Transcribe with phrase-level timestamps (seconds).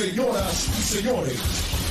[0.00, 1.36] Señoras y señores,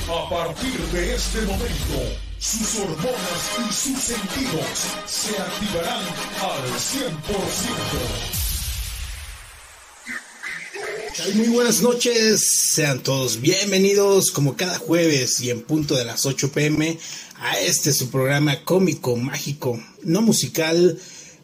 [0.08, 4.66] a partir de este momento, sus hormonas y sus sentidos
[5.06, 6.04] se activarán
[6.42, 6.64] al
[11.22, 11.36] 100%.
[11.36, 16.50] Muy buenas noches, sean todos bienvenidos como cada jueves y en punto de las 8
[16.50, 16.98] pm
[17.36, 20.98] a este su programa cómico, mágico, no musical,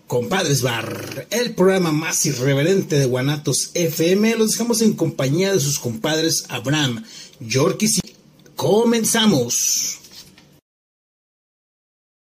[0.06, 4.36] Compadres Bar, el programa más irreverente de Guanatos FM.
[4.36, 7.04] Los dejamos en compañía de sus compadres Abraham,
[7.40, 8.16] Yorkis y
[8.54, 9.98] comenzamos.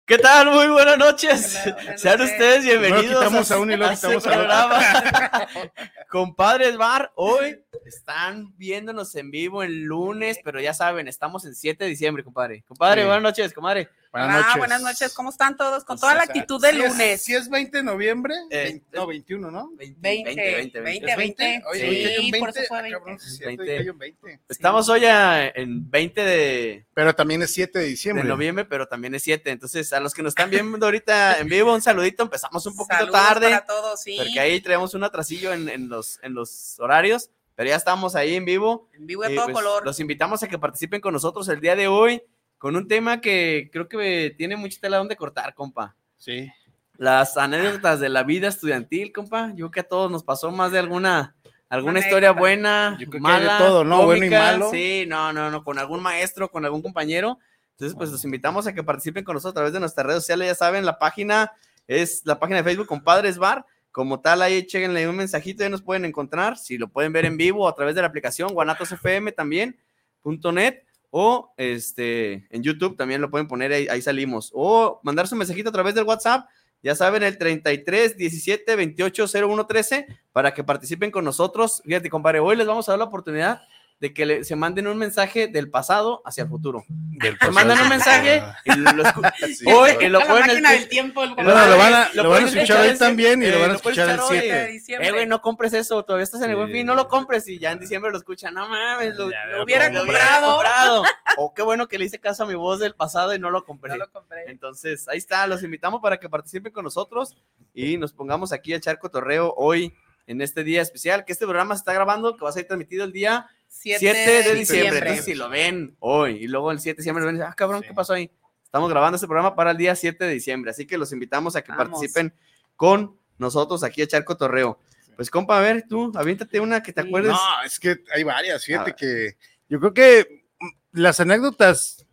[0.05, 0.51] ¿Qué tal?
[0.51, 1.56] Muy buenas noches.
[1.97, 4.33] Sean ustedes bienvenidos Bueno, quitamos a uno y este quitamos a otro.
[4.33, 5.48] programa.
[6.11, 11.84] Compadres Bar, hoy están viéndonos en vivo el lunes, pero ya saben, estamos en 7
[11.84, 12.62] de diciembre, compadre.
[12.66, 13.06] Compadre, Sí.
[13.06, 13.88] buenas noches, compadre.
[14.12, 14.56] Buenas Ah, noches.
[14.59, 15.84] buenas noches, ¿cómo están todos?
[15.84, 17.22] Con O toda la actitud de si es- lunes.
[17.22, 19.70] Si es 20 de noviembre, Eh, vein- no, 21, ¿no?
[19.77, 21.62] 20, 20, 20, ¿Es 20.
[21.70, 22.61] Oye, Sí, por 20.
[22.61, 22.98] eso fue Ah, 20.
[22.98, 23.73] cabrón, sí es cierto, 20.
[23.73, 24.41] hoy cayó en 20.
[24.48, 28.25] Estamos hoy a- en 20 de, Pero también es 7 de de diciembre.
[28.25, 29.50] noviembre, pero también es 7.
[29.52, 32.25] Entonces, a los que nos están viendo ahorita en vivo, un saludito.
[32.25, 33.50] Empezamos un poquito Saludos tarde.
[33.50, 34.17] para todos, sí.
[34.19, 37.30] Porque ahí traemos un atrasillo en, en los, en los horarios,
[37.61, 38.89] pero ya estamos ahí en vivo.
[38.94, 39.84] En vivo a Y, todo pues, color.
[39.84, 42.22] Los invitamos a que participen con nosotros el día de hoy
[42.56, 45.94] con un tema que creo que tiene mucha tela donde cortar, compa.
[46.17, 46.50] Sí.
[46.97, 49.48] Las anécdotas de la vida estudiantil, compa.
[49.50, 51.36] Yo creo que a todos nos pasó más de alguna
[51.69, 54.06] alguna Una historia buena, Yo creo que hay de mala, todo, ¿no?
[54.06, 54.52] Bueno y cómica.
[54.52, 54.70] malo.
[54.70, 57.39] Sí, no, no, no, con algún maestro, con algún compañero.
[57.72, 60.48] Entonces, pues los invitamos a que participen con nosotros a través de nuestras redes sociales.
[60.48, 61.52] Ya saben, la página
[61.86, 63.67] es la página de Facebook Compadres Bar.
[63.92, 66.56] Como tal, ahí chequenle un mensajito, ya nos pueden encontrar.
[66.56, 69.78] Si lo pueden ver en vivo a través de la aplicación Guanatos FM también,
[70.22, 74.50] punto net, o este, en YouTube también lo pueden poner, ahí, ahí salimos.
[74.55, 76.48] O mandar su mensajito a través del WhatsApp,
[76.83, 81.83] ya saben, el 33 17 28 01 13, para que participen con nosotros.
[81.84, 83.61] Fíjate, compadre, hoy les vamos a dar la oportunidad
[84.00, 86.84] de que le- se manden un mensaje del pasado hacia el futuro.
[86.88, 89.05] Del Se mandan un mensaje y lo,
[89.55, 91.22] Sí, hoy y lo la pueden máquina escu- del tiempo.
[91.22, 93.61] el Bueno, lo van a, Lo lo van a escuchar hoy también y eh, lo
[93.61, 94.55] van a escuchar el escuchar hoy, 7.
[94.56, 95.08] de diciembre.
[95.08, 97.58] Eh, güey, no compres eso, todavía estás en el buen fin, no lo compres y
[97.58, 101.05] ya en diciembre lo escuchan, no mames, lo, lo lo hubiera comprado.
[101.36, 103.64] O qué bueno que le hice caso a mi voz del pasado y no lo
[103.64, 103.90] compré.
[103.90, 104.50] No lo compré.
[104.50, 107.36] Entonces, ahí está, los invitamos para que participen con nosotros
[107.72, 109.94] y nos pongamos aquí a echar cotorreo hoy
[110.30, 113.05] en este día especial, que este programa se está grabando, que va a ser transmitido
[113.05, 114.98] el día 7, 7, de diciembre.
[114.98, 117.89] Entonces, si lo ven hoy y luego el 7 de diciembre, ven, ah, cabrón, Sí.
[117.89, 118.30] ¿qué pasó ahí?
[118.64, 121.63] Estamos grabando este programa para el día 7 de diciembre, así que los invitamos a
[121.63, 121.89] que Vamos.
[121.91, 122.33] participen
[122.77, 124.79] con nosotros aquí a echar cotorreo.
[125.17, 127.08] Pues, compa, a ver, tú, aviéntate una que te Sí.
[127.08, 127.33] acuerdes.
[127.33, 129.37] No, es que hay varias, fíjate que
[129.69, 130.69] yo creo que mm,
[131.00, 132.06] las anécdotas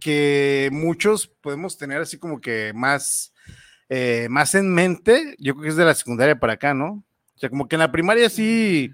[0.00, 3.32] que muchos podemos tener así como que más,
[3.88, 7.04] eh, más en mente, yo creo que es de la secundaria para acá, ¿no?
[7.40, 8.92] O sea, como que en la primaria sí,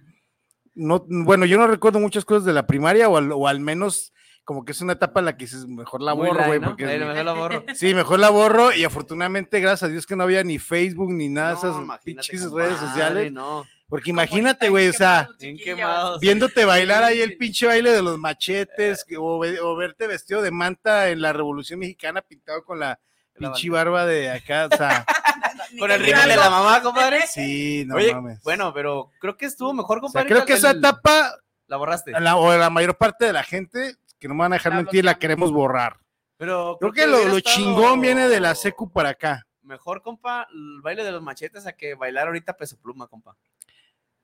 [0.77, 4.13] no, bueno, yo no recuerdo muchas cosas de la primaria o al, o al menos
[4.45, 6.69] como que es una etapa en la que dices, mejor la Muy borro, güey, ¿no?
[6.69, 7.65] porque mi- mejor la borro.
[7.75, 11.29] Sí, mejor la borro y afortunadamente, gracias a Dios que no había ni Facebook ni
[11.29, 13.33] nada de No, esas pinches redes sociales.
[13.33, 15.29] No, Porque imagínate, güey, o sea,
[15.65, 16.21] quemados.
[16.21, 20.53] viéndote bailar ahí el pinche baile de los machetes o, ve- o verte vestido de
[20.53, 23.01] manta en la Revolución Mexicana pintado con La
[23.39, 25.05] pinche barba de acá, o sea,
[25.79, 27.27] Con el rímel de la mamá, compadre.
[27.27, 28.43] sí, no Oye, mames.
[28.43, 30.29] bueno, pero creo que estuvo mejor, o sea, compadre.
[30.29, 31.35] creo que esa el- etapa,
[31.67, 32.13] La borraste.
[32.13, 34.77] la, o la mayor parte de la gente, que no me van a dejar La
[34.83, 35.99] mentir, la queremos borrar.
[36.39, 39.47] Pero Creo que lo, lo chingón viene de la secu para acá.
[39.63, 43.35] Mejor, compa, el baile de los machetes a que bailar ahorita peso pluma, compa.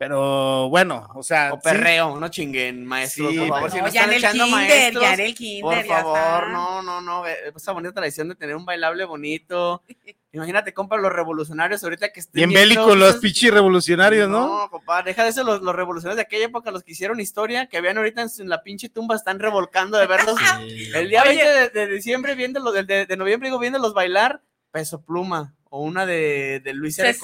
[0.04, 3.70] Pero bueno, o sea, O sí, perreo, no chinguen, maestro, Sí, por favor.
[3.70, 5.86] pero- Si No, ya en están el echando kinder, maestros, ya en el kinder.
[5.86, 9.84] por favor, no, no, no, esa bonita tradición de tener un bailable bonito.
[10.32, 14.62] Imagínate, compa, los revolucionarios ahorita que estén bien viendo, bélicos los pinches revolucionarios, ¿no?
[14.62, 17.66] No, compa, deja de eso, los, los revolucionarios de aquella época, los que hicieron historia,
[17.66, 20.34] que habían ahorita en, en la pinche tumba, están revolcando de verlos.
[20.96, 21.36] El día Oye.
[21.44, 24.40] 20 de, de diciembre, viendo los, de, de- de noviembre, digo, viéndolos bailar,
[24.72, 27.14] peso pluma, o una de, de Luis R.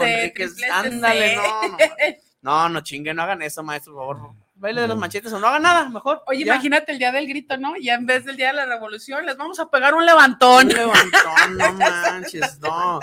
[0.70, 1.76] Ándale, no, no,
[2.40, 4.35] no, no chinguen, no hagan eso, maestro, por favor.
[4.55, 6.23] Baile de los machetes o no hagan nada, mejor.
[6.26, 6.55] Oye, ya.
[6.55, 7.75] imagínate el día del grito, ¿no?
[7.81, 10.67] Ya en vez del día de la revolución, les vamos a pegar un levantón.
[10.67, 13.00] Un levantón, no manches, no.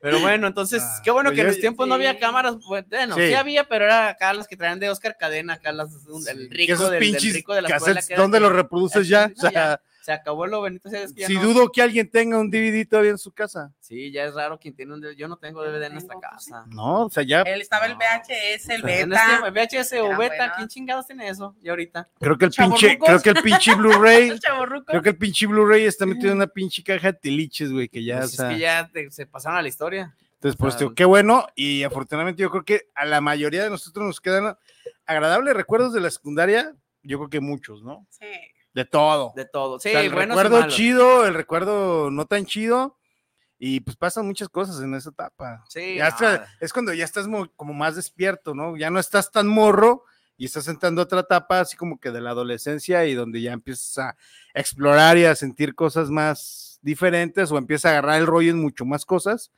[0.00, 2.84] Pero bueno, entonces, Ah, qué bueno pues que en los tiempos no había cámaras, pues,
[2.88, 3.28] bueno, sí.
[3.28, 3.34] Sí.
[3.34, 5.90] había, pero era acá las que traían de Oscar Cadena, acá las,
[6.28, 8.00] el rico del, del rico de la escuela.
[8.16, 9.26] ¿dónde los reproduces ya?
[9.28, 9.80] Sí, O sea, ya.
[10.08, 11.12] Se acabó lo bonito, ¿sabes?
[11.12, 13.74] Que ya si no- dudo que alguien tenga un DVD todavía en su casa.
[13.78, 15.14] Sí, ya es raro quien tiene un DVD.
[15.14, 16.64] Yo no tengo DVD en nuestra pues, casa.
[16.70, 19.42] No, o sea, ya Él estaba el VHS, el En beta.
[19.46, 20.54] este VHS o beta.
[20.56, 21.54] ¿quién chingados tiene eso?
[21.62, 22.08] Y ahorita.
[22.18, 22.80] creo que el Chavorrucos.
[22.80, 24.40] pinche, creo que el pinche Blu-ray, El
[24.86, 28.02] creo que el pinche Blu-ray está metido en una pinche caja de tiliches, güey, que
[28.02, 30.16] ya, Pues o es que ya te- se pasaron a la historia.
[30.36, 34.22] entonces, pues, qué bueno, y afortunadamente yo creo que a la mayoría de nosotros nos
[34.22, 34.56] quedan
[35.04, 36.74] agradables recuerdos de la secundaria.
[37.02, 38.06] yo creo que muchos, ¿no?
[38.08, 38.24] Sí.
[38.78, 39.32] De todo.
[39.34, 39.80] De todo.
[39.80, 42.96] Sí, O sea, el recuerdo chido, el recuerdo no tan chido.
[43.58, 45.64] Y pues pasan muchas cosas en esa etapa.
[45.68, 48.76] Sí, Ya está- es cuando ya estás mo- como más despierto, ¿no?
[48.76, 50.04] Ya no estás tan morro
[50.36, 53.52] y estás entrando a otra etapa así como que de la adolescencia y donde ya
[53.52, 54.16] empiezas a
[54.54, 58.84] explorar y a sentir cosas más diferentes o empiezas a agarrar el rollo en mucho
[58.84, 59.50] más cosas,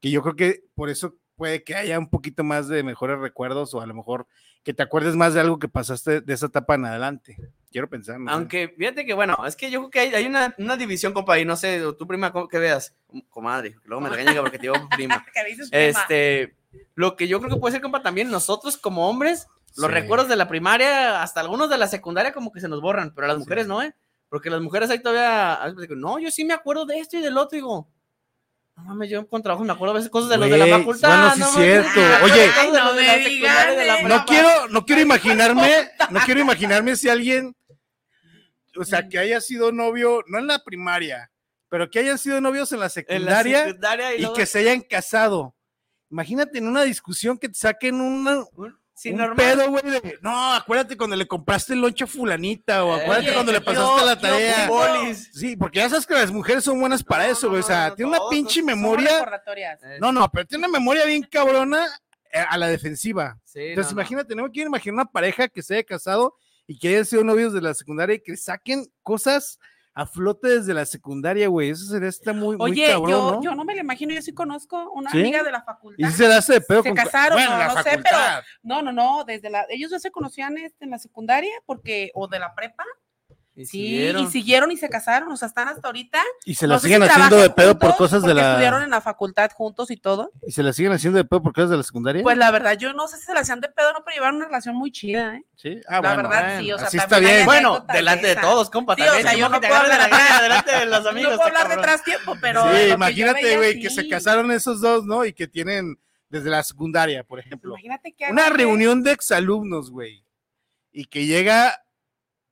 [0.00, 3.74] que yo creo que por eso puede que haya un poquito más de mejores recuerdos
[3.74, 4.28] o a lo mejor
[4.62, 7.36] que te acuerdes más de algo que pasaste de esa etapa en adelante.
[7.70, 8.18] Quiero pensar.
[8.18, 8.34] no sé.
[8.34, 11.38] Aunque fíjate que, bueno, es que yo creo que hay, hay una, una división, compa,
[11.38, 12.94] y no sé, tu prima, ¿cómo que veas?
[13.28, 15.24] Comadre, luego me regañan porque te digo prima.
[15.34, 15.84] ¿Qué dices, prima?
[15.84, 16.56] Este,
[16.94, 19.92] lo que yo creo que puede ser, compa, también nosotros como hombres, los Sí.
[19.92, 23.26] recuerdos de la primaria, hasta algunos de la secundaria, como que se nos borran, pero
[23.26, 23.94] a las mujeres no, ¿eh?
[24.28, 25.58] Porque las mujeres ahí todavía,
[25.96, 27.88] no, yo sí me acuerdo de esto y del otro, y digo,
[28.78, 31.08] no mames, yo con trabajo me acuerdo a veces cosas de los de la facultad.
[31.08, 32.00] bueno, sí no cierto.
[32.00, 32.50] acuerdo Oye.
[32.58, 37.54] Ay, no me de quiero, no quiero imaginarme, no quiero imaginarme si alguien,
[38.76, 41.30] o sea, que haya sido novio, no en la primaria,
[41.68, 44.80] pero que hayan sido novios en la en la secundaria y luego- que se hayan
[44.80, 45.54] casado.
[46.10, 48.44] Imagínate en una discusión que te saquen una,
[49.00, 49.36] Sí, un normal.
[49.36, 53.32] pedo, güey, de, no, acuérdate cuando le compraste el lonche a fulanita, o Eh, acuérdate
[53.32, 54.68] cuando le yo- pasaste la tarea.
[54.68, 55.30] Bolis.
[55.32, 57.66] Sí, porque ya sabes que las mujeres son buenas para No, eso, güey, o no,
[57.68, 59.24] sea, no, tiene una todos, pinche memoria,
[60.00, 61.86] no, no, pero tiene una memoria bien cabrona
[62.32, 63.38] eh, a la defensiva.
[63.44, 64.02] sí, Entonces, no, no.
[64.02, 66.34] imagínate, no me quiero imaginar una pareja que se haya casado
[66.66, 69.58] y que hayan sido novios de la secundaria y que saquen cosas
[69.98, 71.70] a flote desde la secundaria, güey.
[71.70, 73.42] Eso sería está muy, muy Oye, cabrón, yo, ¿no?
[73.42, 75.18] yo no me lo imagino, yo sí conozco una ¿Sí?
[75.18, 76.08] amiga de la facultad.
[76.08, 78.42] Y se la hace de pedo Se con casaron, bueno, no, la no sé, facultad.
[78.62, 82.28] No, no, no, desde la, ellos ya se conocían este, en la secundaria porque, o
[82.28, 82.84] de la prepa,
[83.58, 84.22] Y sí, siguieron.
[84.22, 86.22] y siguieron y se casaron, o sea, están hasta ahorita.
[86.44, 88.90] Y se la No siguen si haciendo de pedo por cosas de la Estudiaron en
[88.90, 90.30] la facultad juntos y todo.
[90.46, 92.22] y se la siguen haciendo de pedo por cosas de la secundaria.
[92.22, 94.36] Pues la verdad, yo no sé si se la hacían de pedo no, pero llevaron
[94.36, 95.44] una relación muy chida, ¿eh?
[95.56, 95.80] sí.
[95.88, 97.44] Ah, la bueno, verdad, sí, o sea, así está bien.
[97.46, 98.94] Bueno, delante de todos, compa.
[98.94, 100.08] Sí, o sea, yo no puedo hablar-
[100.42, 101.32] delante de los amigos.
[101.32, 101.82] no puedo hablar está de cabrón.
[101.82, 102.62] tras tiempo, pero.
[102.72, 105.24] sí, imagínate, güey, que se casaron esos dos, ¿no?
[105.24, 107.70] Y que tienen desde la secundaria, por ejemplo.
[107.72, 108.58] Imagínate que Una güey.
[108.58, 110.24] reunión de exalumnos, güey.
[110.92, 111.82] Y que llega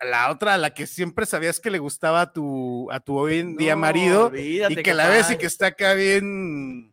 [0.00, 3.56] la otra, la que siempre sabías que le gustaba a tu, a tu hoy en
[3.56, 6.92] día No, marido, olvídate, y que la ves y que está acá bien,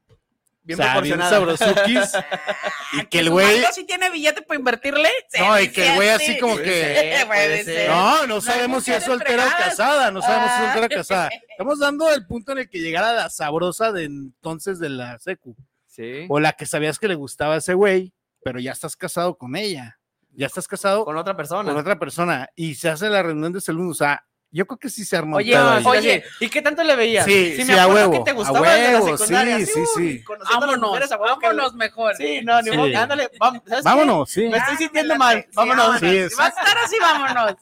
[0.63, 1.57] bien o sea, bien proporcionada.
[1.57, 2.13] sabrosuquis,
[2.93, 5.09] y Ah, que el güey, sí tiene billete para invertirle.
[5.39, 6.95] no, y que el güey así como Puede que, ser,
[7.27, 7.75] Puede puede ser.
[7.75, 7.89] ser.
[7.89, 9.69] no, no sabemos si es soltera o fregadas.
[9.69, 10.63] casada, no sabemos si es Ah.
[10.73, 11.29] soltera o casada.
[11.49, 15.55] Estamos dando el punto en el que llegara la sabrosa de entonces de la secu,
[15.87, 16.25] Sí.
[16.29, 18.13] o la que sabías que le gustaba a ese güey,
[18.43, 19.99] pero ya estás casado con ella,
[20.35, 21.69] ya estás casado Con otra persona.
[21.71, 24.89] con otra persona y se hace la reunión de salud, o sea, yo creo que
[24.89, 25.37] sí se armó.
[25.37, 26.23] Oye, oye.
[26.39, 27.25] ¿y qué tanto le veías?
[27.25, 29.83] Sí, me sí, a acuerdo huevo, que te a gustaba la huevo, secundaria, sí, sí,
[29.95, 30.23] sí.
[30.45, 32.15] a Vámonos, mujeres, a huevo que- vámonos mejor.
[32.15, 32.77] Sí, no, ni Sí.
[32.77, 33.61] modo, ándale, vamos.
[33.83, 34.47] Vámonos, sí.
[34.49, 35.41] Me estoy sintiendo me mal.
[35.43, 35.99] Sí, vámonos.
[35.99, 37.55] Sí, Si va a estar así, vámonos.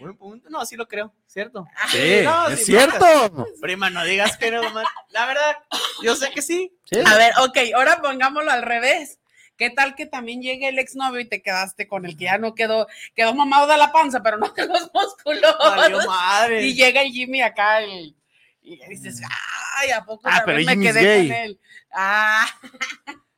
[0.00, 0.50] Buen punto.
[0.50, 1.66] No, sí lo creo, ¿cierto?
[1.90, 3.06] Sí, No, es sí, cierto.
[3.60, 4.84] Prima, no digas que no, man.
[5.10, 5.56] La verdad,
[6.02, 6.76] yo sé que sí.
[6.90, 6.98] Sí.
[7.06, 9.20] A ver, ok, ahora pongámoslo al revés.
[9.56, 12.54] ¿Qué tal que también llegue el exnovio y te quedaste con el que ya no
[12.54, 15.56] quedó, quedó mamado de la panza, pero no de los músculos?
[15.58, 16.62] Valió madre.
[16.64, 18.16] Y llega el Jimmy acá el-
[18.62, 19.20] y le dices,
[19.78, 21.28] ay, ¿a poco Ah, también pero me Jimmy es quedé gay.
[21.28, 21.60] con él?
[21.92, 22.46] Ah,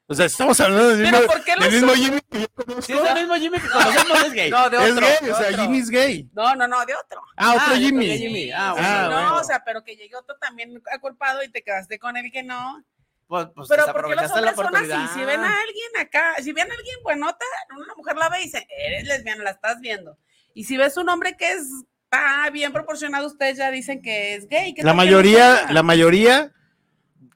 [0.09, 2.49] O sea, estamos hablando del mismo, pero ¿por qué del los mismo Jimmy que yo
[2.55, 2.93] conozco.
[2.93, 4.51] Es el mismo Jimmy que conocemos, es gay.
[4.57, 5.07] No, de es otro.
[5.07, 5.63] gay, de o sea, otro.
[5.63, 6.31] Jimmy es gay.
[6.33, 7.23] No, no, no, de otro.
[7.37, 8.17] Ah, otro Ah, Jimmy.
[8.19, 8.51] Jimmy.
[8.53, 9.37] Ah, Sí, bueno, no, bueno.
[9.41, 12.85] o sea, pero que llegue otro también aculpado y te quedaste con él que no.
[13.27, 15.15] Pues, pues Pero ¿por qué los desaprovechaste la hombres son así?
[15.15, 17.45] Si ven a alguien acá, si ven a alguien buenota,
[17.77, 20.17] una mujer la ve y dice, eres lesbiana, la estás viendo.
[20.55, 21.69] Y si ves un hombre que es
[22.07, 24.75] está bien proporcionado, ustedes ya dicen que es gay.
[24.75, 26.53] ¿Qué La que no mayoría, la mayoría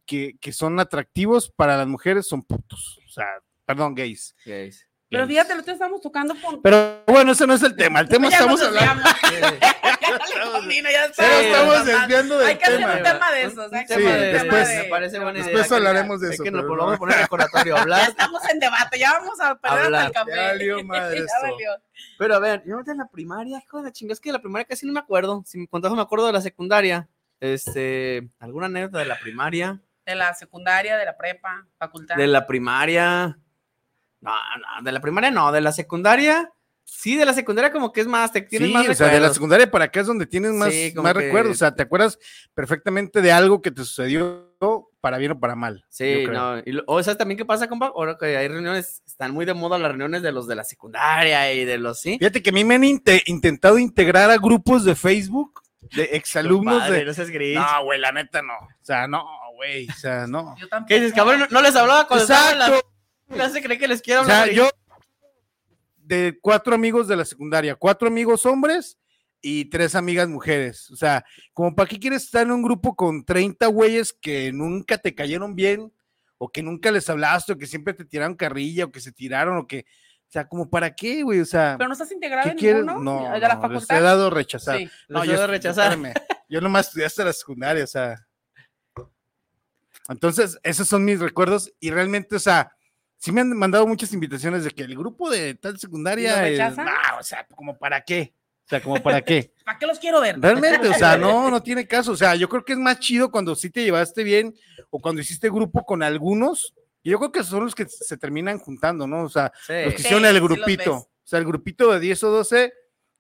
[0.06, 3.00] que, que son atractivos para las mujeres son putos.
[3.06, 3.26] O sea,
[3.64, 4.35] perdón, gays.
[4.44, 4.87] Gays.
[5.11, 6.62] Pero fíjate, nosotros estamos tocando con...
[6.62, 7.99] Pero bueno, ese no es el tema.
[8.00, 9.02] El tema Ya estamos hablando.
[9.21, 11.85] estamos estamos hablando.
[11.85, 12.93] desviando Hay del que hacer tema.
[12.97, 13.73] un tema de esos.
[13.73, 15.47] hay que Sí, hacer un tema después- de- me parece buena idea.
[15.49, 16.45] Después hablaremos de es eso.
[16.45, 16.90] que nos pero no.
[16.93, 18.09] a poner recordatorio a Ya hablar.
[18.09, 20.07] estamos en debate, ya vamos a perder hasta Hablar.
[20.07, 20.31] el café.
[20.37, 21.71] Ya valió madre Ya valió.
[22.19, 24.40] Pero a ver, yo de la primaria, hijo de la chingada, es que de la
[24.43, 25.43] primaria casi no me acuerdo.
[25.47, 27.09] Si me contaste, me acuerdo de la secundaria.
[27.40, 29.81] Este, ¿alguna anécdota de la primaria?
[30.07, 32.17] De la secundaria, de la prepa, facultad.
[32.17, 33.38] De la primaria.
[34.21, 36.50] No, no, de la primaria no, de la secundaria.
[36.85, 39.12] Sí, de la secundaria como que es más, te tienes Sí, más o sea, de
[39.12, 39.35] la recuerdos.
[39.37, 41.53] secundaria para acá es donde tienes más, Sí, más que- recuerdos.
[41.53, 42.19] O sea, te acuerdas
[42.53, 44.53] perfectamente de algo que te sucedió
[45.00, 45.85] para bien o para mal.
[45.89, 46.33] Sí, yo creo.
[46.57, 46.62] no.
[46.67, 49.55] Y lo- o sea, también qué pasa, compa, ahora que hay reuniones, están muy de
[49.55, 52.19] moda las reuniones de los de la secundaria y de los, ¿sí?
[52.19, 55.62] Fíjate que a mí me han inte- intentado integrar a grupos de Facebook
[55.95, 57.05] de exalumnos de.
[57.05, 57.55] No seas gris.
[57.57, 58.55] No, güey, la neta no.
[58.55, 59.25] O sea, no,
[59.55, 59.89] güey.
[59.89, 60.57] O sea, no.
[60.59, 60.89] Yo tampoco.
[60.89, 61.39] ¿Qué dices, cabrón?
[61.41, 62.81] No, no les hablaba cuando estaban en
[63.37, 63.53] la Exacto.
[63.53, 64.55] clase, cree que les quiero O sea, hablar.
[64.57, 64.71] yo
[65.97, 68.99] de cuatro amigos de la secundaria, cuatro amigos hombres
[69.41, 70.91] y tres amigas mujeres.
[70.91, 74.99] O sea, como para qué quieres estar en un grupo con 30 güeyes que nunca
[74.99, 75.93] te cayeron bien,
[76.39, 79.57] o que nunca les hablaste, o que siempre te tiraron carrilla, o que se tiraron,
[79.59, 81.77] o que, o sea, como para qué, güey, o sea.
[81.79, 83.99] Pero no estás integrado ¿Qué en ninguno No, de la no, les facultad.
[83.99, 84.79] he dado rechazar.
[84.79, 84.91] Sí.
[85.09, 85.97] No, yo he dado rechazar.
[86.49, 88.27] Yo nomás estudié hasta la secundaria, o sea.
[90.09, 92.73] Entonces, esos son mis recuerdos y realmente, o sea,
[93.21, 96.49] sí me han mandado muchas invitaciones de que el grupo de tal secundaria.
[96.50, 98.35] ¿Y lo es- nah, o sea, como para qué.
[98.65, 99.53] O sea, como para qué.
[99.65, 100.41] ¿Para qué los quiero ver?
[100.41, 102.12] Realmente, o sea, no, no tiene caso.
[102.12, 104.55] O sea, yo creo que es más chido cuando sí te llevaste bien
[104.91, 106.75] o cuando hiciste grupo con algunos.
[107.03, 109.23] Y yo creo que son los que se terminan juntando, ¿no?
[109.25, 109.73] O sea, Sí.
[109.85, 110.95] los que hicieron el sí grupito.
[110.97, 112.73] o sea, el grupito de 10 o 12,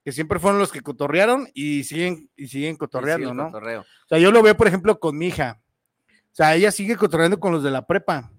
[0.04, 3.46] que siempre fueron los que cotorrearon y siguen, y siguen cotorreando, ¿no?
[3.46, 3.80] cotorreo.
[3.82, 5.60] O sea, yo lo veo, por ejemplo, con mi hija.
[6.08, 8.30] O sea, ella sigue cotorreando con los de la prepa.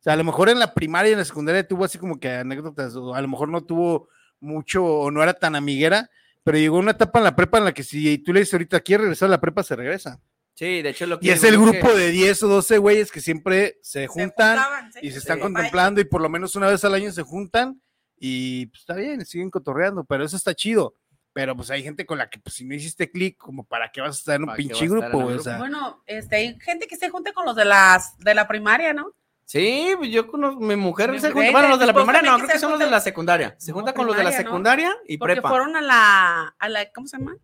[0.00, 2.18] O sea, a lo mejor en la primaria y en la secundaria tuvo así como
[2.20, 4.08] que anécdotas, o a lo mejor no tuvo
[4.40, 6.08] mucho o no era tan amiguera,
[6.44, 8.80] pero llegó una etapa en la prepa en la que si tú le dices ahorita,
[8.80, 9.62] ¿quieres regresar a la prepa?
[9.62, 10.20] Se regresa.
[10.54, 13.12] Sí, de hecho lo que Y es el grupo que- de 10 o 12 güeyes
[13.12, 15.42] que siempre se Se juntan juntaban, sí, y se están sí.
[15.42, 17.80] contemplando y por lo menos una vez al año se juntan
[18.18, 20.94] y pues, está bien, siguen cotorreando, pero eso está chido.
[21.32, 24.00] Pero pues hay gente con la que pues, si no hiciste clic, como para qué
[24.00, 25.24] vas a estar en un ¿Para qué pinche grupo, en güey?
[25.24, 25.42] O grupo?
[25.44, 28.92] sea, Bueno, este, hay gente que se junta con los de las de la primaria,
[28.92, 29.12] ¿no?
[29.48, 32.36] Sí, pues yo conozco, mi mujer Mi se junta, bueno, los de la primaria no,
[32.36, 33.54] creo que son los de la secundaria.
[33.58, 34.50] Se junta con los de la primaria, ¿no?
[34.50, 35.48] secundaria y Porque prepa.
[35.48, 37.34] fueron a la, a la, ¿cómo se llama?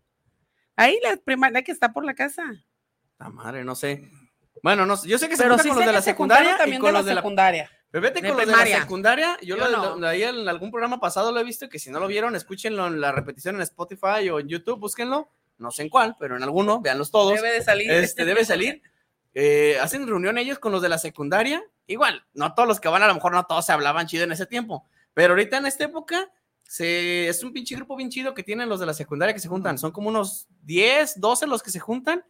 [0.75, 2.43] Ahí la primaria que está por la casa.
[3.17, 4.07] La madre, no sé.
[4.61, 6.57] Bueno, no sé, yo sé que se Pero junta sí con los de la secundaria
[6.67, 7.71] y con de los de la secundaria.
[7.91, 9.37] De con los de la secundaria.
[9.41, 9.95] Yo, Yo lo- no.
[9.95, 12.85] lo- ahí en algún programa pasado lo he visto que si no lo vieron, escúchenlo
[12.85, 15.31] en la repetición en Spotify o en YouTube, búsquenlo.
[15.57, 17.33] No sé en cuál, pero en alguno, véanlos todos.
[17.33, 17.89] Debe de salir.
[17.89, 18.83] Este debe salir.
[19.35, 21.61] Eh, hacen reunión ellos con los de la secundaria.
[21.85, 24.31] Igual, no todos los que van, a lo mejor no todos se hablaban chido en
[24.31, 24.85] ese tiempo.
[25.13, 26.31] Pero ahorita en esta época,
[26.63, 29.49] se, es un pinche grupo bien chido que tienen los de la secundaria que se
[29.49, 29.77] juntan.
[29.77, 32.23] Son como unos 10, 12 los que se juntan.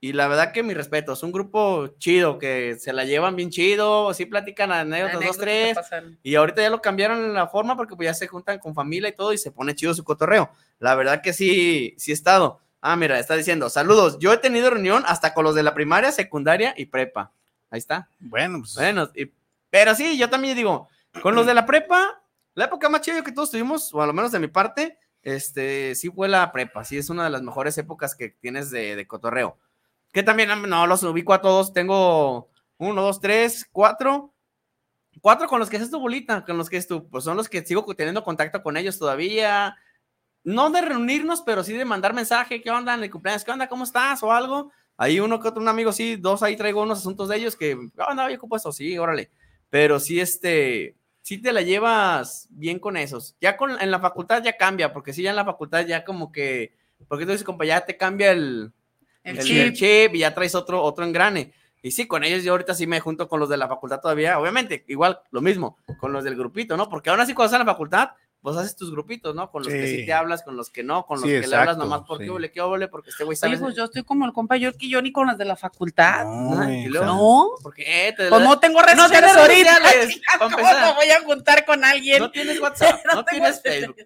[0.00, 3.50] Y la verdad que mi respeto, es un grupo chido, que se la llevan bien
[3.50, 5.78] chido, sí platican anécdotas, dos, tres.
[6.22, 9.08] Y ahorita ya lo cambiaron en la forma porque pues ya se juntan con familia
[9.08, 10.50] y todo y se pone chido su cotorreo.
[10.78, 12.60] La verdad que sí, sí he estado.
[12.80, 14.18] Ah, mira, está diciendo, saludos.
[14.20, 17.32] Yo he tenido reunión hasta con los de la primaria, secundaria y prepa.
[17.70, 18.08] Ahí está.
[18.20, 19.30] bueno, pues Bueno, y-
[19.70, 20.88] pero sí, yo también digo,
[21.22, 22.22] con los de la prepa,
[22.54, 25.94] la época más chida que todos tuvimos, o a lo menos de mi parte, este,
[25.96, 26.84] sí fue la prepa.
[26.84, 29.58] Sí, es una de las mejores épocas que tienes de, de cotorreo.
[30.12, 31.72] Que también, no, los ubico a todos.
[31.72, 34.32] Tengo uno, dos, tres, cuatro.
[35.20, 37.48] Cuatro con los que es tu bolita, con los que es tu, pues son los
[37.48, 39.76] que sigo teniendo contacto con ellos todavía.
[40.46, 43.42] No de reunirnos, pero sí de mandar mensaje, ¿qué onda en el cumpleaños?
[43.42, 43.68] ¿Qué onda?
[43.68, 44.22] ¿Cómo estás?
[44.22, 44.70] O algo.
[44.96, 47.76] Ahí uno que otro, un amigo, sí, dos ahí traigo unos asuntos de ellos que,
[47.98, 49.28] ah, no, yo ocupo eso, sí, órale.
[49.70, 53.34] Pero sí, este, sí te la llevas bien con esos.
[53.40, 56.30] Ya con, en la facultad ya cambia, porque sí, ya en la facultad ya como
[56.30, 56.76] que,
[57.08, 58.72] porque tú dices, compa, ya te cambia el,
[59.24, 59.56] El, el, chip.
[59.56, 61.52] el chip y ya traes otro, otro engrane.
[61.82, 64.38] Y sí, con ellos yo ahorita sí me junto con los de la facultad todavía,
[64.38, 66.88] obviamente, igual lo mismo, con los del grupito, ¿no?
[66.88, 68.10] Porque aún así cuando estás en la facultad,
[68.46, 69.50] pues haces tus grupitos, ¿no?
[69.50, 71.56] Con los que sí te hablas, con los que no, con los Sí, que le
[71.56, 72.30] hablas nomás porque sí.
[72.30, 73.54] huele, qué huele, porque este güey sabe.
[73.54, 76.24] Oye, pues yo estoy como el compa Yorkie, yo ni con las de la facultad.
[76.26, 78.14] no, Ay, No, ¿Por qué?
[78.16, 79.78] Te- pues no tengo redes No sociales ahorita.
[80.38, 80.86] ¿Cómo empezar.
[80.86, 82.20] me voy a juntar con alguien?
[82.20, 83.96] No tienes WhatsApp, no, tengo tienes Facebook.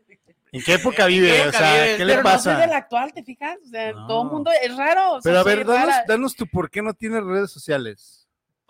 [0.53, 1.29] ¿En qué época vive?
[1.43, 1.97] qué O sea, vives?
[1.99, 2.57] ¿qué le Pero no soy pasa?
[2.61, 3.59] de la actual, ¿te fijas?
[3.63, 4.07] O sea, No.
[4.07, 5.13] todo el mundo es raro.
[5.13, 8.20] o sea, Pero a ver, danos, danos tu por qué no tienes redes sociales.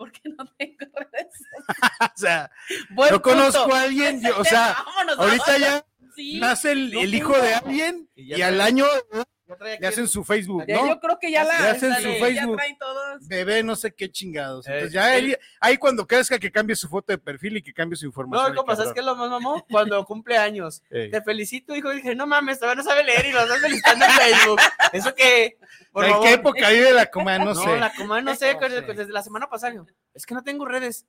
[0.01, 1.33] ¿Por qué no tengo redes
[2.15, 2.49] O sea,
[2.89, 3.37] Buen no punto.
[3.37, 5.59] conozco a alguien, yo- o sea, Vámonos, ahorita vámonos.
[5.69, 6.39] ya Sí.
[6.39, 8.85] nace el, hijo de alguien Y al año
[9.79, 10.87] le hacen su Facebook, ¿no?
[10.87, 11.59] Yo creo que ya la.
[11.59, 12.55] Le hacen su ya Facebook.
[12.57, 13.27] traen todos.
[13.27, 14.67] Bebé, no sé qué chingados.
[14.67, 17.73] Eh, Entonces ya ahí, ahí cuando crezca que cambie su foto de perfil y que
[17.73, 18.49] cambie su información.
[18.51, 19.63] No, compa, ¿sabes qué es lo más mamón?
[19.69, 20.81] Cuando cumple años.
[20.89, 21.89] Te felicito, hijo.
[21.91, 24.59] Dije, no mames, todavía no sabe leer y lo estás felicitando en Facebook.
[24.93, 25.57] ¿Eso qué?
[25.91, 26.25] Por ¿En favor.
[26.27, 27.37] qué época vive la coma?
[27.37, 27.77] No, No, sé.
[27.77, 29.83] la comadre no sé, No desde, la semana pasada.
[30.13, 31.05] Es que no tengo redes.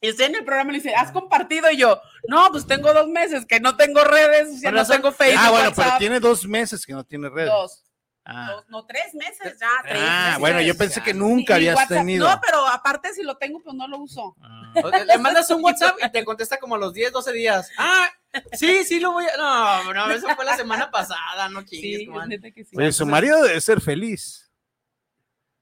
[0.00, 1.70] Y usted en el programa le dice, ¿has compartido?
[1.70, 4.96] Y yo, no, pues tengo dos meses que no tengo redes, no razón.
[4.96, 7.50] tengo Facebook, Ah, bueno, pero tiene dos meses que no tiene redes.
[7.50, 7.84] Dos,
[8.24, 10.40] Ah, dos, no, tres meses ya, tres Ah, meses.
[10.40, 12.28] bueno, yo pensé que nunca Y habías WhatsApp- tenido.
[12.28, 14.36] No, pero aparte si lo tengo, pues no lo uso.
[14.42, 14.72] Ah.
[15.06, 17.68] Le mandas un WhatsApp y te contesta como a los 10, 12 días.
[17.76, 18.08] Ah,
[18.52, 19.36] sí, sí lo voy a.
[19.36, 22.08] No, no, eso fue la semana pasada, no chingues,
[22.42, 22.76] Sí, que sí.
[22.76, 24.49] Oye, su marido debe ser feliz.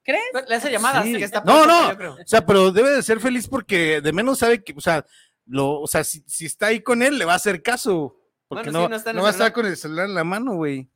[0.09, 0.49] ¿Crees?
[0.49, 1.05] Le hace llamadas.
[1.05, 1.17] Sí.
[1.19, 1.91] que está No, no.
[1.91, 2.13] yo creo.
[2.15, 5.05] O sea, pero debe de ser feliz porque de menos sabe que, o sea,
[5.47, 8.17] lo, o sea, si, si está ahí con él, le va a hacer caso.
[8.49, 10.25] Porque Bueno, sí, no, no está no va a estar con el celular en la
[10.25, 10.89] mano, güey.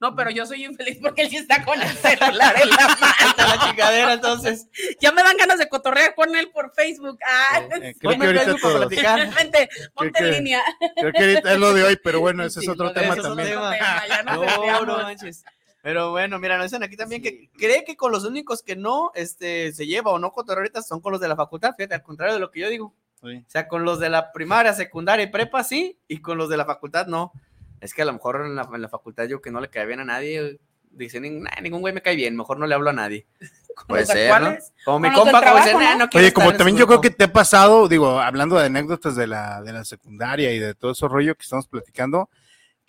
[0.00, 3.06] No, pero yo soy infeliz porque él sí está con el celular en la mano.
[3.28, 4.68] Está la chingadera, entonces.
[5.00, 7.18] Ya me dan ganas de cotorrear con él por Facebook.
[7.26, 8.86] Ah, Eh, creo Ponme que ahorita para todos.
[8.86, 9.34] platicar.
[9.34, 10.62] Vente, ponte que- en línea.
[10.96, 13.48] Creo que ahorita es lo de hoy, pero bueno, ese es otro tema también.
[13.48, 13.76] tema.
[14.08, 14.86] Ya No, desviamos.
[14.86, 15.44] no manches.
[15.82, 19.12] Pero bueno, mira, nos dicen aquí también que cree que con los únicos que no
[19.14, 22.02] este, se lleva o no cotorreo ahorita son con los de la facultad, fíjate, al
[22.02, 22.94] contrario de lo que yo digo.
[23.22, 23.36] Sí.
[23.36, 26.56] O sea, con los de la primaria, secundaria y prepa sí, y con los de
[26.56, 27.32] la facultad no.
[27.80, 29.86] Es que a lo mejor en la, en la facultad yo que no le cae
[29.86, 30.58] bien a nadie,
[30.90, 33.26] dicen, "Nah, ningún güey me cae bien, mejor no le hablo a nadie.
[33.88, 34.56] Puede ser, ¿no?
[34.84, 36.04] Como mi compa, como dice, trabajo, "Nah, ¿no?
[36.04, 37.02] no Oye, como también yo creo grupo".
[37.02, 40.74] que te ha pasado, digo, hablando de anécdotas de la, de la secundaria y de
[40.74, 42.28] todo ese rollo que estamos platicando,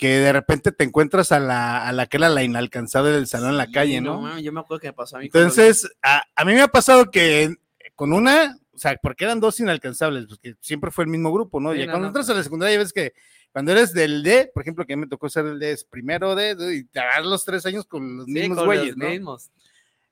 [0.01, 3.51] que de repente te encuentras a la, a la que era la inalcanzable del salón
[3.51, 4.19] en la calle, ¿no?
[4.19, 5.29] mames, yo me acuerdo que me pasó a mí.
[5.29, 7.53] cuando- Entonces, a, a mí me ha pasado que
[7.93, 11.71] con una, o sea, porque eran dos inalcanzables, porque siempre fue el mismo grupo, ¿no?
[11.73, 12.07] Sí, y no, cuando no.
[12.07, 13.13] entras a la secundaria ves que
[13.51, 15.83] cuando eres del D, por ejemplo, que a mí me tocó ser el D, es
[15.83, 18.97] primero D, y te das los tres años con los Sí, mismos con güeyes, los
[18.97, 19.07] ¿no?
[19.07, 19.51] mismos.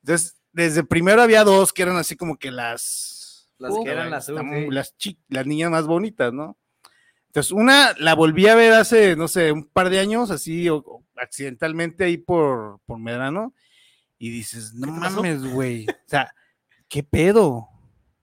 [0.03, 3.49] Entonces, desde primero había dos que eran así como que las...
[3.57, 4.29] Las Uh, que eran las,
[4.69, 6.58] las, chi- las niñas más bonitas, ¿no?
[7.29, 10.77] Entonces, una la volví a ver hace, no sé, un par de años, así, o,
[10.77, 13.53] o accidentalmente ahí por, por Medrano,
[14.17, 15.85] y dices, no mames, güey.
[15.89, 16.33] O sea,
[16.87, 17.67] ¿qué pedo?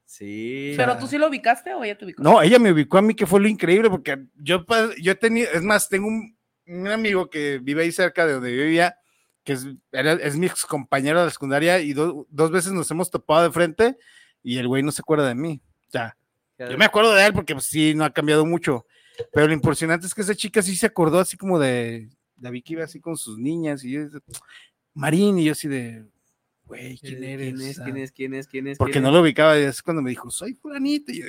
[0.05, 0.75] Sí.
[0.77, 2.23] ¿Pero tú sí lo ubicaste o ella te ubicó?
[2.23, 4.65] No, ella me ubicó a mí, que fue lo increíble, porque yo,
[5.01, 6.37] yo tenía, es más, tengo un,
[6.67, 8.97] un amigo que vive ahí cerca de donde yo vivía,
[9.45, 12.91] que es, era- es mi ex compañero de la secundaria, y do- dos veces nos
[12.91, 13.97] hemos topado de frente,
[14.43, 15.61] y el güey no se acuerda de mí.
[15.89, 16.17] O sea,
[16.59, 18.87] yo me acuerdo de él porque pues, sí, no ha cambiado mucho.
[19.33, 22.73] Pero lo impresionante es que esa chica sí se acordó así como de David que
[22.75, 24.03] iba así con sus niñas y yo,
[24.95, 26.05] Marín, y yo así de,
[26.65, 27.55] güey, ¿quién eres?
[27.55, 27.79] ¿Quién es?
[27.79, 28.13] ¿Quién es?
[28.13, 28.47] ¿Quién es?
[28.47, 28.79] ¿Quién es?
[28.79, 29.15] Porque quién no es?
[29.15, 31.13] lo ubicaba y es cuando me dijo, soy fulanito.
[31.13, 31.27] Y yo,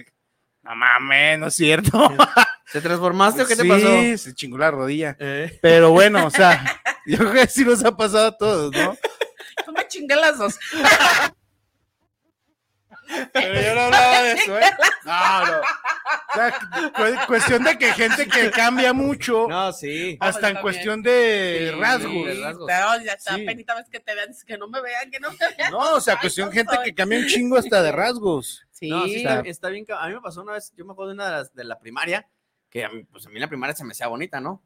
[0.63, 2.09] no mames, no es cierto.
[2.71, 4.17] ¿Te transformaste o qué te sí, pasó?
[4.17, 5.15] se chingó la rodilla.
[5.19, 8.97] Eh, Pero bueno, o sea, yo creo que sí nos ha pasado a todos, ¿no?
[9.65, 10.59] Tú me chingué las dos.
[13.33, 14.65] Pero yo no hablaba de eso, ¿eh?
[15.05, 15.57] No, no.
[15.59, 20.17] O sea, cu- cuestión de que gente que cambia mucho, No, sí.
[20.19, 22.25] hasta en cuestión de Sí, rasgos.
[22.27, 22.65] de rasgos.
[22.67, 23.43] Pero ya está, Sí.
[23.45, 25.71] penita vez que te vean, que no me vean, que no me vean.
[25.71, 26.85] No, o sea, Ay, cuestión no gente soy.
[26.85, 28.65] que cambia un chingo hasta de rasgos.
[28.71, 29.85] Sí, No, sí, está, bien.
[29.97, 31.79] A mí me pasó una vez, yo me acuerdo de una de las de la
[31.79, 32.27] primaria,
[32.69, 34.63] que a mí, pues a mí la primaria se me hacía bonita, ¿no?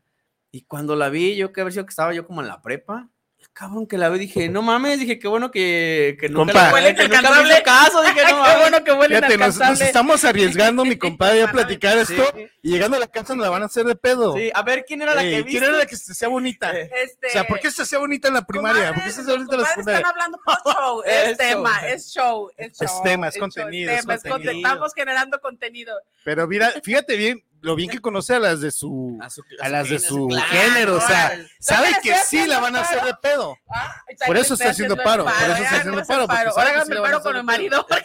[0.51, 3.07] Y cuando la vi, yo que haber sido que estaba yo como en la prepa,
[3.53, 6.73] cabrón que la vi, dije, no mames, dije, qué bueno que, que nunca, Compa.
[6.73, 7.53] Huele que nunca me inalcanzable.
[7.53, 8.57] hizo caso, dije, no Qué mames.
[8.59, 12.97] bueno que huele Fíjate, nos, estamos arriesgando, mi compadre, a platicar esto Sí, y llegando
[12.97, 14.35] a la casa nos la van a hacer de pedo.
[14.35, 15.65] sí, a ver, ¿quién era la Ey, que ¿Quién viste?
[15.65, 16.71] era la que se hacía bonita?
[16.71, 18.93] Este, O sea, ¿por qué se hacía bonita en la primaria?
[18.93, 19.97] ¿Por qué se hacía bonita en la secundaria?
[19.99, 22.85] están hablando por show, es tema, es show, es show.
[22.87, 23.91] Es tema, es contenido.
[23.91, 25.93] Estamos generando contenido.
[26.23, 29.69] Pero mira, fíjate bien, lo bien que conoce a las de su, A, su- a
[29.69, 33.03] las de género, su claro, género, o sea, sabe que sí la van a hacer
[33.03, 33.55] de pedo.
[33.69, 33.95] Ah,
[34.25, 37.33] Por eso está haciendo el paro, por eso está haciendo paro, Ahora sí paro con
[37.33, 37.43] pedo.
[37.43, 37.85] marido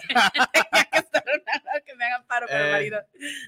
[1.86, 2.98] que me hagan paro con el Eh, marido.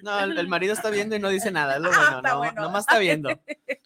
[0.02, 2.28] No, el, el marido está viendo y no dice nada, es lo Ah, bueno, está
[2.30, 2.62] no, bueno.
[2.62, 3.30] nomás está viendo.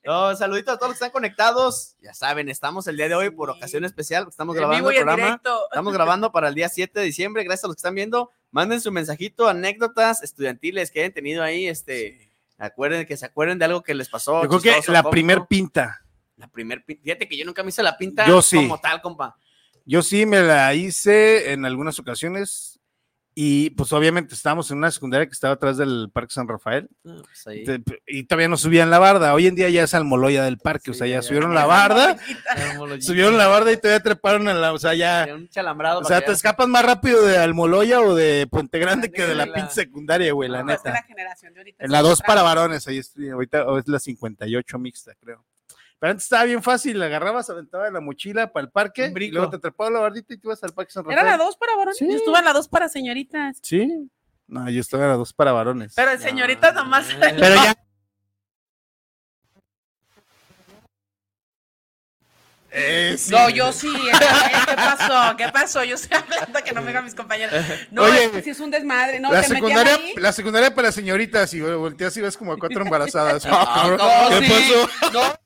[0.04, 1.96] No, saluditos a todos los que están conectados.
[2.00, 5.40] Ya saben, estamos el día de hoy por ocasión especial, estamos grabando el programa.
[5.70, 7.44] Estamos grabando para el día 7 de diciembre.
[7.44, 8.30] Gracias a los que están viendo.
[8.52, 11.66] Manden su mensajito, anécdotas estudiantiles que hayan tenido ahí.
[11.66, 14.42] Este, acuerden que se acuerden de algo que les pasó.
[14.42, 16.04] Yo creo que chistoso, la primer pinta,
[16.36, 18.56] La primer pin- Fíjate que yo nunca me hice la pinta Yo sí.
[18.56, 19.36] como tal, compa.
[19.84, 22.78] yo sí me la hice en algunas ocasiones
[23.34, 27.22] y pues obviamente estábamos en una secundaria que estaba atrás del Parque San Rafael No,
[27.22, 27.64] pues ahí.
[27.64, 29.32] te- y todavía no subían la barda.
[29.32, 31.54] Hoy en día ya es Almoloya del parque, o sea, ya ya, subieron ya.
[31.60, 35.48] la barda, Subieron subieron la barda y todavía treparon en la, o sea, ya, un
[35.48, 36.00] chalambrado.
[36.00, 39.46] o sea, te escapas más rápido de Almoloya o de Puente Grande que de la
[39.46, 40.90] La- pinche secundaria, güey, la Pues neta.
[40.92, 42.26] la generación de ahorita En es la 2 otra.
[42.26, 45.44] para varones, ahí estoy, ahorita o es la 58 mixta, creo.
[46.02, 49.50] Pero antes estaba bien fácil, la agarrabas, aventabas la mochila para el parque, y luego
[49.50, 51.16] te trepaba la bardita y te ibas al parque San Rafael.
[51.24, 51.96] Era la dos para varones.
[51.96, 52.08] Sí.
[52.10, 53.58] Yo estuve en la dos para señoritas.
[53.62, 54.10] Sí.
[54.48, 55.92] No, yo estaba en la 2 para varones.
[55.94, 57.06] Pero señoritas nomás.
[57.20, 57.74] Pero ya.
[62.74, 63.30] Eh, sí.
[63.32, 63.86] No, yo sí.
[63.88, 64.12] eh,
[64.66, 65.36] ¿Qué pasó?
[65.36, 65.84] ¿Qué pasó?
[65.84, 67.54] Yo estoy hablando que no me digan mis compañeros.
[67.90, 69.20] No, Oye, es es un desmadre.
[69.20, 70.14] No, la te secundaria, ahí.
[70.16, 73.44] la secundaria para señoritas y volteas y ves como a cuatro embarazadas.
[73.50, 74.52] Ah, Ah, ¿cómo ¿Qué sí?
[75.10, 75.38] pasó?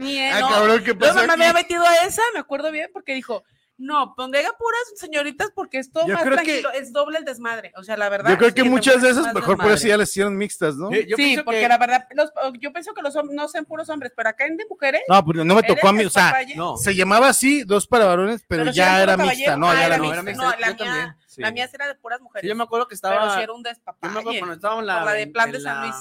[0.00, 0.48] Eh, Ah, no.
[0.48, 3.42] cabrón, ¿qué pasó mamá me había metido a esa, me acuerdo bien, porque dijo,
[3.76, 7.72] no, haya puras señoritas, porque es todo Yo más que- tranquilo, es doble el desmadre.
[7.76, 8.28] O sea, la verdad.
[8.30, 10.90] Yo creo que muchas de esas mejor por eso ya les hicieron mixtas, ¿no?
[10.90, 13.48] Sí, yo sí, pienso porque que- la verdad, los- yo pienso que los hom- no
[13.48, 15.00] sean puros hombres, pero acá en de mujeres.
[15.08, 16.76] No, pues no me tocó a mí, o sea, No.
[16.76, 19.74] se llamaba así, dos para varones, pero, Pero si ya eran era mixta, no, Ah,
[19.74, 20.22] ya era era mixta.
[20.24, 20.44] mixta.
[20.44, 20.92] No, Yo la también.
[20.92, 21.40] mía, Sí.
[21.40, 22.42] la mía era de puras mujeres.
[22.42, 23.34] Sí, yo me acuerdo que pero estaba.
[23.36, 24.38] sí era un Yo me acuerdo despapalle.
[24.40, 24.96] cuando estaba en la.
[24.98, 25.96] Por la de Plan de San Luis.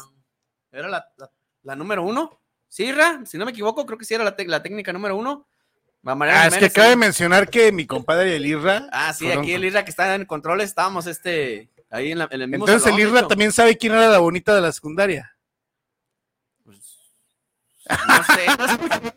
[0.74, 1.32] Era la, la,
[1.64, 2.42] la número uno.
[2.70, 5.46] Sí, Ra, si no me equivoco, creo que sí era la, técnica número uno.
[6.06, 6.96] Ah, es que cabe sí.
[6.96, 8.88] mencionar que mi compadre el Irra.
[8.92, 12.42] Ah, sí, aquí el Isra que está en control, estábamos este, ahí en, la- en
[12.42, 13.28] el mismo Entonces el salón, de Irra hecho.
[13.28, 15.36] también sabe quién era la bonita de la secundaria.
[16.64, 16.78] Pues,
[18.08, 19.14] no sé, no sé.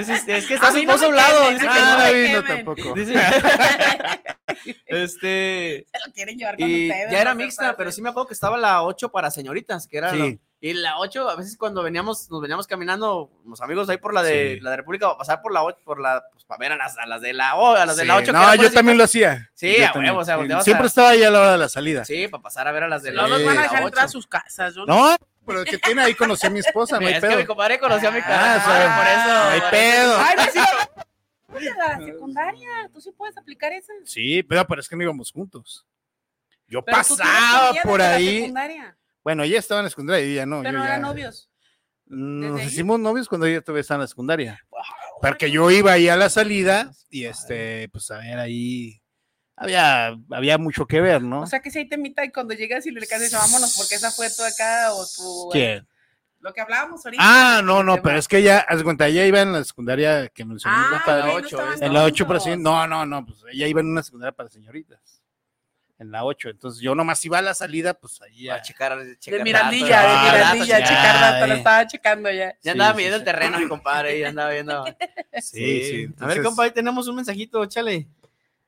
[0.00, 2.40] Es, es- es que está A su esposo a un lado, dice a que no.
[2.42, 2.94] no tampoco.
[2.94, 3.14] Dice-
[4.86, 7.10] este, Se lo quieren llevar con y ustedes.
[7.12, 10.10] ya era mixta, pero sí me acuerdo que estaba la 8 para señoritas, que era
[10.12, 10.18] Sí.
[10.18, 14.12] lo- y la 8, a veces cuando veníamos, nos veníamos caminando, los amigos ahí por
[14.12, 14.60] la de Sí.
[14.60, 16.98] la de República, a pasar por la 8, por la, pues para ver a las,
[16.98, 18.32] a las de la O, a las de Sí, la 8.
[18.32, 19.50] No, yo también lo hacía.
[19.54, 20.10] Sí, Yo a también.
[20.14, 22.04] huevo, o sea, Sí, Siempre a- estaba ahí a la hora de la salida.
[22.04, 24.04] Sí, para pasar a ver a las de la No los van a dejar entrar
[24.06, 24.74] a sus casas.
[24.74, 25.16] yo No,
[25.46, 27.46] pero el que tiene ahí conocí a mi esposa, no hay es que mi pedo.
[27.46, 29.44] compadre conoció a mi Ah, cara, o sea, por eso.
[29.44, 30.16] no hay pedo.
[30.18, 30.60] Ay, pues sí.
[31.78, 33.92] La secundaria, tú sí puedes aplicar esa.
[34.04, 35.86] Sí, pero, pero es que no íbamos juntos.
[36.66, 38.52] Yo Pero pasaba por ahí.
[39.28, 40.62] Bueno, ella estaba en la secundaria y ella no.
[40.62, 41.50] Pero yo no ya- eran novios.
[42.06, 42.68] Nos ¿Desde ahí?
[42.72, 44.64] hicimos novios cuando ella todavía estaba en la secundaria.
[45.20, 49.02] Porque yo iba ahí a la salida y este, pues a ver ahí.
[49.54, 51.42] Había, había mucho que ver, ¿no?
[51.42, 54.10] O sea que si hay temita y cuando llegas y le casas, vámonos, porque esa
[54.10, 55.50] fue tu acá o tu.
[55.52, 55.86] ¿Quién?
[56.40, 57.22] Lo que hablábamos ahorita.
[57.22, 58.02] Ah, no, no, Tema.
[58.04, 60.84] pero es que ella, haz de cuenta, ella iba en la secundaria que mencionó mi
[60.86, 61.22] Ah, compadre.
[61.22, 62.44] ok, no ocho, estaban es- En la 8 para juntos.
[62.44, 65.17] señor- No, no, no, pues ella iba en una secundaria para señoritas.
[65.98, 66.50] En la 8.
[66.50, 68.48] Entonces yo nomás iba a la salida, pues ahí.
[68.48, 72.30] A a- checar, De checar Mirandilla, datos, de Ah, Mirandilla, ya, checar lo estaba checando
[72.30, 72.56] ya.
[72.62, 74.84] Ya andaba Sí, midiendo sí, el terreno, mi compadre, ya andaba viendo.
[75.42, 75.94] Sí, sí.
[75.94, 78.06] A ver, entonces- compadre, tenemos un mensajito, échale.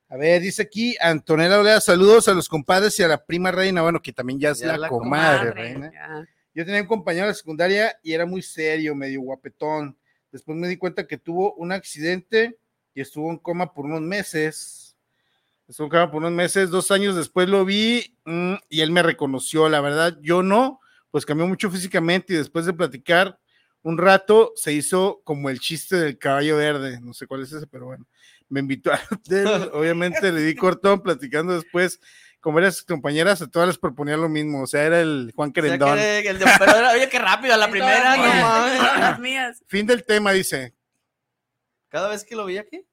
[0.09, 3.83] A ver, dice aquí Antonella Olea, saludos a los compadres y a la prima reina,
[3.83, 5.93] bueno, que también ya es Ya la, la comadre, Comadre, reina.
[5.93, 6.27] ya.
[6.53, 9.97] Yo tenía un compañero de secundaria y era muy serio, medio guapetón.
[10.33, 12.59] Después me di cuenta que tuvo un accidente
[12.93, 14.89] y estuvo en coma por unos meses.
[15.70, 19.68] Estuvo en por unos meses, dos años después lo vi mm, y él me reconoció.
[19.68, 20.80] La verdad, yo no,
[21.12, 23.38] pues cambió mucho físicamente y después de platicar
[23.83, 26.98] un rato se hizo como el chiste del caballo verde.
[27.00, 28.04] No sé cuál es ese, pero bueno.
[28.48, 32.00] Me invitó al hotel, obviamente le di cortón platicando después
[32.40, 34.62] con varias compañeras, a todas les proponía lo mismo.
[34.62, 35.96] O sea, era el Juan O sea, Querendón.
[35.98, 38.40] que el de- pero era- oye, qué rápido, a la primera, no mías,
[38.76, 39.62] todas las mías.
[39.68, 40.74] Fin del tema, dice.
[41.90, 42.85] Cada vez que lo veía aquí.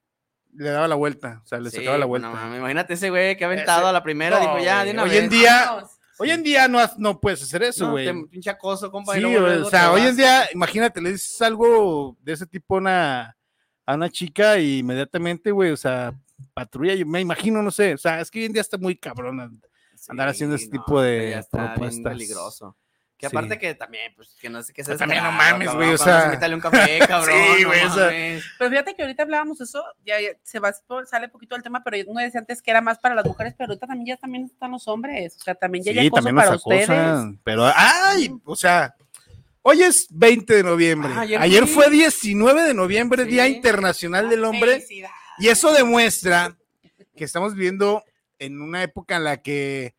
[0.54, 2.30] Le daba la vuelta, o sea, le Sí, sacaba la vuelta.
[2.32, 4.92] no imagínate ese güey que ha aventado Ese- a la primera, No, dijo ya, de
[4.92, 5.24] una hoy vez.
[5.24, 5.84] en día-.
[6.20, 8.06] Hoy en día no, has- no puedes hacer eso, No, güey.
[8.06, 9.14] te- pinche acoso, compa.
[9.14, 13.38] sí, o sea, hoy en día, imagínate, le dices algo de ese tipo a una,
[13.86, 16.14] a una chica y inmediatamente, güey, o sea,
[16.56, 18.96] patrulla, yo me imagino, no sé, o sea, es que hoy en día está muy
[18.98, 19.62] cabrón
[20.10, 22.12] andar haciendo ese tipo de ya está bien propuestas.
[22.14, 22.76] peligroso.
[23.18, 23.36] Que Sí.
[23.36, 26.26] aparte que también, pues, que no sé qué Pero también no mames, güey, o sea-
[26.26, 27.36] Invítale un café, cabrón.
[27.58, 28.44] Sí, no güey, o sea- mames.
[28.60, 30.72] Pero fíjate que ahorita hablábamos de eso, ya, ya se va,
[31.10, 33.70] sale poquito el tema, pero uno decía antes que era más para las mujeres, pero
[33.72, 36.36] ahorita también ya también están los hombres, o sea, también ya hay Sí, acoso también
[36.36, 36.90] para ustedes.
[37.44, 38.94] pero, ay, o sea,
[39.64, 43.32] hoy es 20 de noviembre, Ah, ayer, fue 19 de noviembre, Sí.
[43.32, 45.16] Día Internacional del Hombre, Felicidades.
[45.40, 46.56] y eso demuestra
[47.16, 48.04] que estamos viviendo
[48.38, 49.96] en una época en la que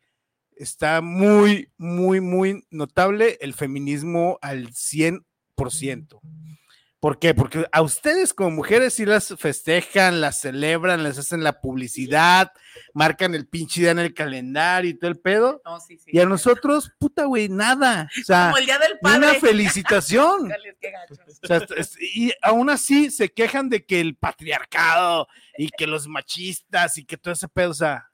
[0.59, 6.19] está muy, muy, muy notable el feminismo al 100%.
[6.99, 7.33] ¿Por qué?
[7.33, 12.51] Porque a ustedes como mujeres sí las festejan, las celebran, les hacen la publicidad,
[12.93, 15.61] marcan el pinche día en el calendario y todo el pedo.
[15.63, 16.11] No, sí, sí.
[16.11, 18.09] Y a nosotros, puta, güey, nada.
[18.19, 19.39] O sea, Como el día del ni una padre.
[19.47, 20.51] felicitación.
[20.51, 21.65] O sea,
[22.13, 27.15] y aún así se quejan de que el patriarcado y que los machistas y que
[27.15, 28.11] todo ese pedo, o sea,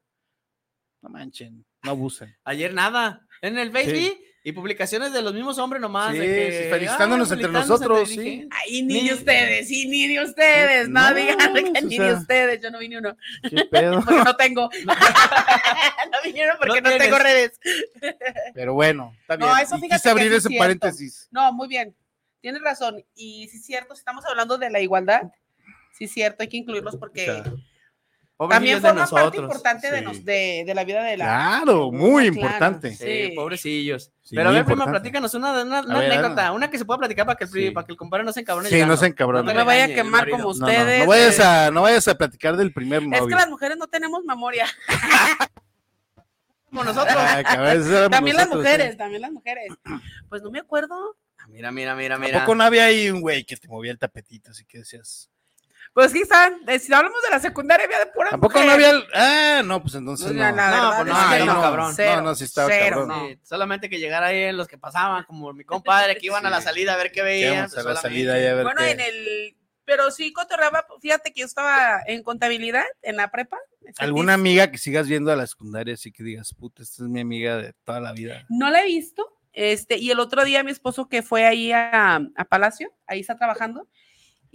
[1.02, 2.36] no manchen, no abusen.
[2.44, 3.22] Ayer nada.
[3.42, 4.22] En el Sí.
[4.44, 6.12] y publicaciones de los mismos hombres nomás.
[6.14, 8.22] Sí, de que, sí, felicitándonos entre nosotros, dije.
[8.22, 8.50] sí.
[8.52, 10.88] Ay, ni Ni- de ustedes, sí, ni de ustedes.
[10.90, 12.06] No, No, digan que o ni sea.
[12.08, 12.62] de ustedes.
[12.62, 13.16] Yo no vi ni uno.
[13.42, 14.02] ¿Qué pedo?
[14.06, 14.70] Porque no tengo.
[14.86, 17.60] no vinieron porque No no, tengo redes.
[18.54, 19.50] Pero bueno, está bien.
[19.50, 20.64] No, eso Y fíjate quise que abrir ese cierto.
[20.64, 21.28] paréntesis.
[21.32, 21.96] No, muy bien.
[22.42, 23.04] Tienes razón.
[23.16, 25.24] Y sí es cierto, si estamos hablando de la igualdad,
[25.98, 27.54] sí es cierto, hay que incluirlos porque O sea,
[28.38, 29.44] también Pobrecillos de forma parte nosotros.
[29.44, 30.04] importante de, sí.
[30.04, 31.26] nos, de, de la vida de la...
[31.26, 32.36] Claro, muy Claro.
[32.36, 32.96] importante.
[32.96, 33.32] Sí, Sí.
[33.36, 34.12] pobrecillos.
[34.22, 36.98] Sí, Pero a ver, prima, platícanos una, una, una ver, anécdota, una que se pueda
[36.98, 38.68] platicar para que el, para que el compadre no se encabrone.
[38.70, 39.54] Sí, ya no se encabrone.
[39.54, 41.00] No me vaya a quemar como No, no, ustedes.
[41.02, 41.44] no vayas eh.
[41.44, 43.28] a, no vayas a platicar del primer Es novio.
[43.28, 44.66] que las mujeres no tenemos memoria.
[46.70, 47.16] Como nosotros.
[47.18, 47.42] Ah,
[48.10, 48.96] También las nosotros, mujeres, ¿eh?
[48.98, 49.68] también las mujeres.
[50.28, 51.16] Pues no me acuerdo.
[51.48, 52.34] Mira, mira, mira, mira.
[52.34, 55.30] Tampoco no había ahí un güey que te movía el tapetito, así que decías.
[55.96, 56.60] Pues sí, están.
[56.68, 58.90] eh, Si hablamos de la secundaria, había de pura Tampoco no había.
[58.90, 60.50] el- Ah, no, pues entonces No, no.
[60.50, 61.94] No, verdad pues es no, ahí no, no, cabrón.
[61.96, 63.08] cero, No, no, sí estaba cero, cabrón.
[63.08, 63.28] no.
[63.30, 66.60] Sí, solamente que llegara ahí los que pasaban, como mi compadre, que iban a la
[66.60, 67.64] salida a ver qué veían.
[67.66, 69.58] A pues, la salida y a ver Bueno, qué- en el.
[69.86, 70.86] Pero sí, cotorreaba.
[71.02, 73.58] Fíjate que yo estaba en contabilidad en la prepa.
[74.00, 77.22] ¿Alguna amiga que sigas viendo a la secundaria así que digas, puta, esta es mi
[77.22, 78.46] amiga de toda la vida?
[78.50, 79.32] No la he visto.
[79.54, 83.38] Este, y el otro día mi esposo que fue ahí a, a Palacio, ahí está
[83.38, 83.88] trabajando,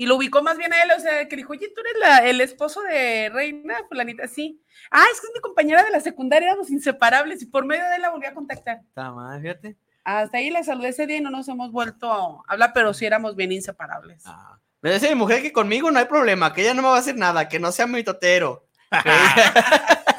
[0.01, 2.27] Y lo ubicó más bien a él, o sea, que dijo, oye, tú eres la-
[2.27, 4.59] el esposo de Reina, fulanita, sí.
[4.91, 7.97] Ah, es que es mi compañera de la secundaria, éramos inseparables y por medio de
[7.97, 8.79] él la volví a contactar.
[8.89, 9.77] Está mal, fíjate.
[10.03, 13.05] Hasta ahí le saludé ese día y no nos hemos vuelto a hablar, pero sí
[13.05, 14.23] éramos bien inseparables.
[14.25, 14.59] Ah.
[14.81, 17.01] Me dice mi mujer que conmigo no hay problema, que ella no me va a
[17.01, 18.67] hacer nada, que no sea mi totero.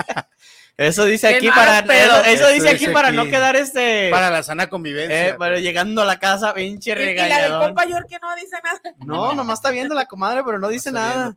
[0.78, 2.24] eso dice Que aquí para pedo.
[2.24, 3.18] eso, dice aquí dice para aquí.
[3.18, 5.30] no quedar este Para la sana convivencia.
[5.30, 7.62] eh, pero llegando a la casa, pinche Y, y la del regañadón.
[7.68, 8.82] compa York que no dice nada.
[9.06, 11.36] No, nomás está viendo la comadre, pero no dice nada.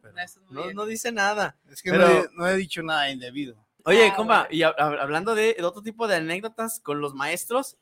[0.51, 1.57] No, no dice nada.
[1.70, 3.57] Es que Pero- no, he, no he dicho nada indebido.
[3.87, 4.49] Oye, Ah, compa, bueno.
[4.51, 7.77] y hab- hab- hablando de, de otro tipo de anécdotas con los maestros,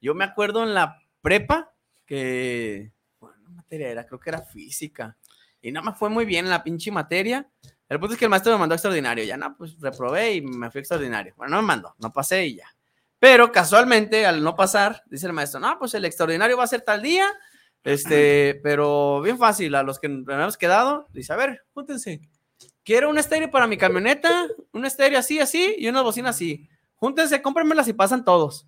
[0.00, 1.72] yo me acuerdo en la prepa
[2.04, 4.06] que, bueno, ¿qué materia era?
[4.06, 5.16] Creo que era física.
[5.62, 7.46] Y no me fue muy bien en la pinche materia.
[7.88, 9.24] El punto es que el maestro me mandó extraordinario.
[9.24, 11.34] Ya no, pues reprobé y me fui extraordinario.
[11.36, 12.66] Bueno, no me mandó, no pasé y ya.
[13.18, 16.82] Pero casualmente, al no pasar, dice el maestro, no, pues el extraordinario va a ser
[16.82, 17.26] tal día.
[17.82, 22.20] Este, pero bien fácil, a los que nos hemos quedado, dice, a ver, júntense.
[22.82, 26.68] Quiero un estéreo para mi camioneta, un estéreo así, así, y una bocina así.
[26.96, 28.66] Júntense, cómprenmelas y pasan todos.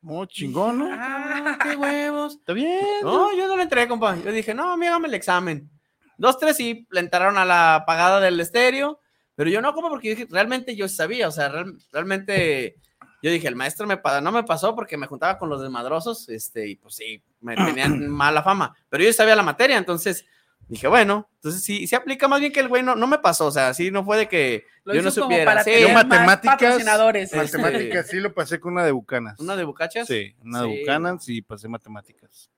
[0.00, 0.88] Muy chingón, ¿no?
[0.90, 2.34] Ah, qué huevos.
[2.34, 2.80] Está bien.
[3.02, 4.16] No, yo no le entré, compa.
[4.16, 5.70] Yo dije, no, mí hágame el examen.
[6.18, 9.00] Dos, tres sí, le entraron a la pagada del estéreo,
[9.34, 12.76] pero yo no, compa, porque dije, realmente yo sabía, o sea, real- realmente
[13.22, 16.68] yo dije, el maestro me no me pasó porque me juntaba con los desmadrosos, este,
[16.68, 20.24] y pues sí, me tenían mala fama, pero yo sabía la materia, entonces
[20.68, 23.46] dije, bueno, entonces sí, sí aplica más bien que el güey no, no me pasó,
[23.46, 25.44] o sea, sí, no fue de que lo yo no como supiera.
[25.44, 26.78] para Sí, Yo matemáticas-.
[26.78, 29.38] Este- Matemáticas sí lo pasé con una de Bucanas.
[29.40, 30.06] una de bucachas.
[30.06, 30.80] Sí, una de Sí.
[30.80, 32.50] Bucanas y pasé matemáticas.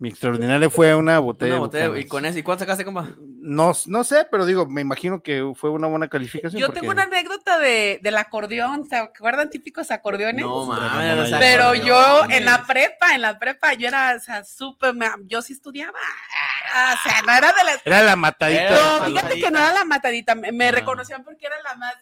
[0.00, 1.54] Mi extraordinaria fue una botella.
[1.60, 3.08] Una de botella, y con eso, ¿y cuánto sacaste, compa?
[3.40, 6.60] No, no sé, pero digo, me imagino que fue una buena calificación.
[6.60, 10.44] Yo porque- tengo una anécdota de, del acordeón, ¿se acuerdan típicos acordeones?
[10.44, 14.20] No, mames, o sea, Pero yo en la prepa, en la prepa, yo era, o
[14.20, 15.98] sea, súper, yo sí estudiaba.
[15.98, 17.80] O sea, no era de las...
[17.84, 18.70] Era la matadita.
[18.70, 20.72] No, la fíjate que no era la matadita, me, me Ah.
[20.72, 21.94] reconocían porque era la más...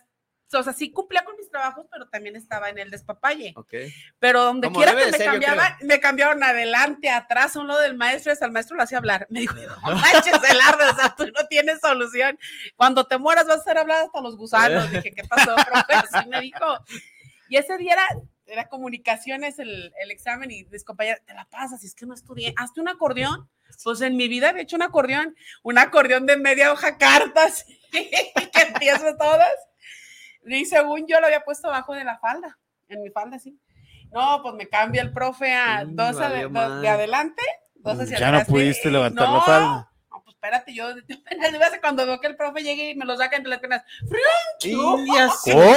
[0.60, 3.52] O sea, sí cumplía con mis trabajos, pero también estaba en el despapalle.
[3.56, 3.74] Ok.
[4.18, 7.80] Pero donde Como quiera que me ser, cambiaban, me cambiaron adelante, atrás, a un lado
[7.80, 9.26] del maestro, hasta el maestro lo hacía hablar.
[9.30, 12.38] Me dijo, no manches, Elardo, o sea, tú no tienes solución.
[12.76, 14.90] Cuando te mueras vas a ser hablado hasta los gusanos.
[14.90, 15.94] Dije, ¿qué pasó, profe?
[15.94, 16.64] Así me dijo.
[17.48, 18.06] Y ese día era,
[18.46, 22.14] era comunicaciones el, el examen y mis compañeras, te la pasas, si es que no
[22.14, 23.48] estudié, hazte un acordeón.
[23.82, 28.32] Pues en mi vida había hecho un acordeón, un acordeón de media hoja cartas, que
[28.68, 29.52] empiezo todas.
[30.46, 32.56] Y según yo lo había puesto abajo de la falda,
[32.88, 33.58] en mi falda, sí.
[34.12, 37.42] No, pues me cambia el profe a Mm, dos, ade- valió dos de adelante,
[37.74, 39.90] dos hacia Ya no pudiste Eh, levantar la no, falda.
[40.10, 40.88] No, pues espérate, yo
[41.76, 43.82] a cuando veo que el profe llegue y me lo saca entre las piernas.
[44.60, 44.74] Sí.
[44.74, 44.96] ¡Oh!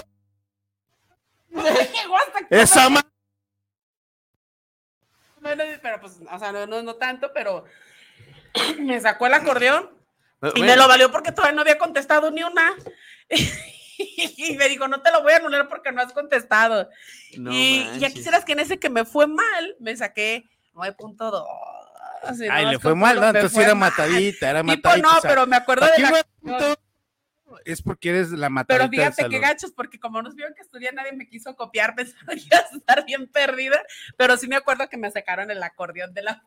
[2.50, 3.02] Que- ¡Esa ma-
[5.82, 7.66] pero pues, o sea, no, no, no tanto, pero
[8.80, 9.90] me sacó el acordeón
[10.56, 12.74] y me lo valió porque todavía no había contestado ni una.
[14.38, 16.90] Y me dijo, no te lo voy a anular porque no has contestado.
[17.38, 18.14] No y ya manches.
[18.14, 21.44] quisieras que en ese que me fue mal, me saqué 9.2.
[22.40, 23.28] y Ay, no, le fue mal, ¿no?
[23.28, 23.92] Entonces era mal.
[23.92, 25.08] matadita, era Tipo, matadita.
[25.08, 26.80] no, o sea, pero me acuerdo de la...
[27.66, 30.62] es porque eres la matadita Pero del fíjate qué gachos, porque como nos vieron que
[30.62, 33.82] estudié, nadie me quiso copiar, pensaron que iba a estar bien perdida,
[34.18, 36.44] pero sí me acuerdo que me sacaron el acordeón de la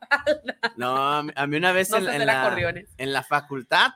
[0.77, 0.95] No,
[1.35, 2.55] a mí, una vez no en, la,
[2.97, 3.91] en la facultad,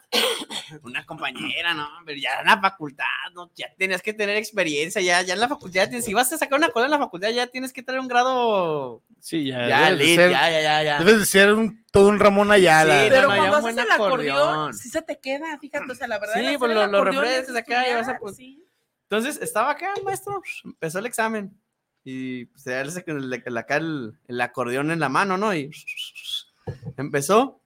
[0.84, 5.22] una compañera, no, pero ya en la facultad, no, ya tenías que tener experiencia, ya,
[5.22, 7.30] ya en la facultad, ya tienes- si vas a sacar una acordeón en la facultad,
[7.30, 9.68] ya tienes que tener un grado, Sí, ya.
[9.68, 11.00] ya, debes, de lit, ser, ya, ya, ya, ya.
[11.00, 13.04] debes de ser un, todo un Ramón Ayala.
[13.04, 13.08] Sí.
[13.10, 14.74] Pero no, cuando haces el acordeón, acordeón.
[14.74, 16.36] sí se te queda, fíjate, o sea, la verdad.
[16.36, 18.64] Sí, pues lo- lo refrescas acá y vas a, pues, sí.
[19.10, 21.58] Entonces estaba acá el maestro, empezó el examen
[22.04, 25.54] y pues, se- el- el- acá el, el acordeón en la mano, ¿no?
[25.54, 25.72] Y
[26.98, 27.62] empezó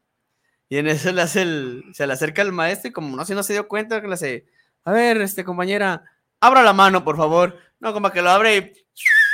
[0.70, 3.36] y en eso le hace el, se le acerca el maestro y como no sé,
[3.36, 4.46] no se dio cuenta que le hace,
[4.86, 6.04] a ver, este compañera,
[6.40, 7.58] abra la mano, por favor.
[7.80, 8.74] No, como que lo abre y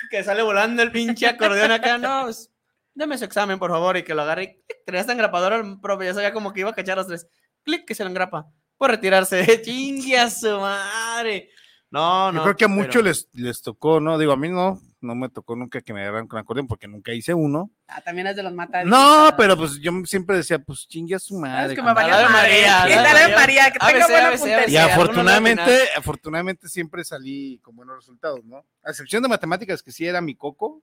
[0.10, 2.50] que sale volando el pinche acordeón acá, no, pues,
[2.98, 4.48] deme su examen, por favor, y que lo agarre y
[4.86, 7.28] clic, esta engrapadora el profe, ya sabía como que iba a cachar los tres,
[7.64, 11.50] clic, que se lo engrapa, por retirarse, chingue a su madre.
[11.90, 12.40] No, no.
[12.40, 14.18] Yo creo que a pero- muchos les, les tocó, ¿no?
[14.18, 17.14] Digo, a mí no, no me tocó nunca que me agarraran con acordeón porque nunca
[17.14, 17.72] hice uno.
[17.88, 18.90] Ah, también es de los mataditos.
[18.92, 21.76] No, pero pues yo siempre decía, pues chingue a su Es madre.
[21.76, 22.12] que me madre.
[22.30, 23.38] María, dale, María.
[23.38, 24.68] María, que tenga ABC, buena ABC, puntería.
[24.70, 28.66] Y afortunadamente, afortunadamente siempre salí con buenos resultados, ¿no?
[28.84, 30.82] A excepción de matemáticas, que sí era mi coco.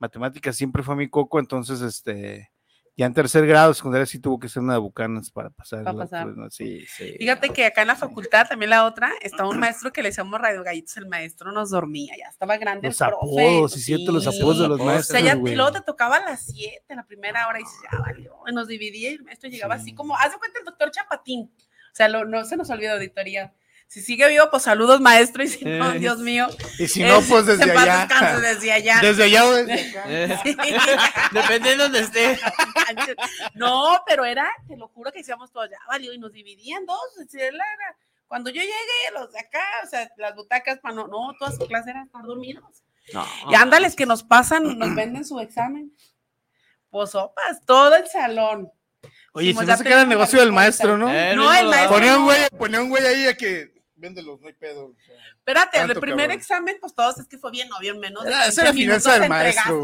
[0.00, 2.50] Matemáticas siempre fue mi coco, entonces, este,
[2.96, 5.84] Ya en tercer grado, secundaria, sí tuvo que ser una de Bucanas para pasar.
[5.84, 6.26] Para pasar.
[6.26, 6.50] ¿no?
[6.50, 7.14] Sí, sí.
[7.18, 10.38] Fíjate que acá en la facultad, también la otra, estaba un maestro que le decíamos
[10.38, 13.26] radio gallitos, el maestro nos dormía, ya estaba grande Los el profe.
[13.26, 15.54] apodos, sí, cierto, los apodos de los O sea, maestros, ya güey.
[15.54, 18.68] luego te tocaba a las 7, la primera hora, y dices, ya valió, y nos
[18.68, 19.82] dividía, y el maestro llegaba Sí.
[19.82, 21.50] así como, haz de cuenta el doctor Chapatín,
[21.92, 23.54] o sea, lo- no se nos olvida auditoría.
[23.92, 25.98] Si sigue vivo, pues saludos, maestro, y si no, Eh.
[25.98, 26.46] Dios mío.
[26.78, 28.06] Y si no, es- pues desde allá.
[28.40, 29.00] desde allá.
[29.02, 30.04] Desde allá o desde acá.
[30.06, 30.56] Eh, Sí.
[31.32, 32.38] Depende de donde esté.
[33.54, 36.98] No, pero era, te lo juro que decíamos todos, ya valió, y nos dividían dos.
[38.28, 38.72] Cuando yo llegué,
[39.18, 42.26] los de acá, o sea, las butacas para no, no, toda su clase eran para
[42.26, 42.84] dormidos.
[43.12, 43.26] No.
[43.50, 45.92] Y ándales que nos pasan, nos venden su examen.
[46.90, 48.70] Pues sopas, todo el salón.
[49.32, 51.12] Oye, Hicimos se me ya hace que era el negocio del maestro, ¿no?
[51.12, 52.24] Eh, No, el maestro Ponía un no.
[52.26, 54.86] güey, ponía un güey ahí a que véndelos, no hay pedo.
[54.86, 55.14] o sea.
[55.36, 56.30] Espérate, el primer cabrón.
[56.38, 58.24] examen, pues todos es que fue bien, no bien menos.
[58.24, 59.82] de Era- esa 15 era minutos finanza del te maestro.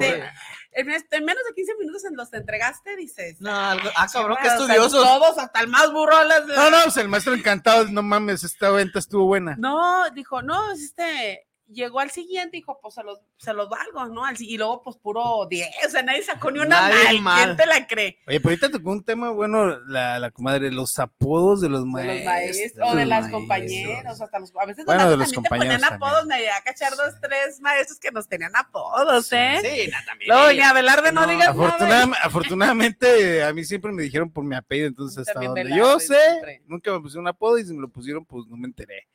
[0.72, 3.40] En, este- en menos de 15 minutos en los te entregaste, dices.
[3.40, 4.92] No, algo- ah, cabrón, qué estudiosos.
[5.04, 6.22] todos, hasta el más burro.
[6.24, 9.56] las- No, no, pues el maestro encantado, no mames, esta venta estuvo buena.
[9.58, 14.22] No, dijo, no, este, llegó al siguiente, dijo, pues se los, se los valgo, ¿no?
[14.38, 17.66] Y luego, pues puro 10, o sea, nadie sacó ni una Nadie mal, ¿quién te
[17.66, 18.18] la cree?
[18.26, 21.86] Oye, pero ahorita tocó un tema bueno, la, la comadre, los apodos de los De
[21.90, 22.16] maestros.
[22.16, 23.40] los maestros, o de las maestros.
[23.40, 26.28] compañeros, hasta los, a veces Bueno, de los también te ponían compañeros apodos, también.
[26.28, 29.58] me llegué a cachar dos, tres maestros que nos tenían apodos, ¿eh?
[29.62, 30.28] Sí, no, también.
[30.30, 32.12] Luego, ni Abelarde, no, No, digas nada.
[32.22, 35.98] Afortunadamente, a mí siempre me dijeron por mi apellido, entonces hasta También donde Velarde, yo
[36.00, 36.62] sé, siempre.
[36.66, 39.08] nunca me pusieron un apodo y si me lo pusieron, pues no me enteré.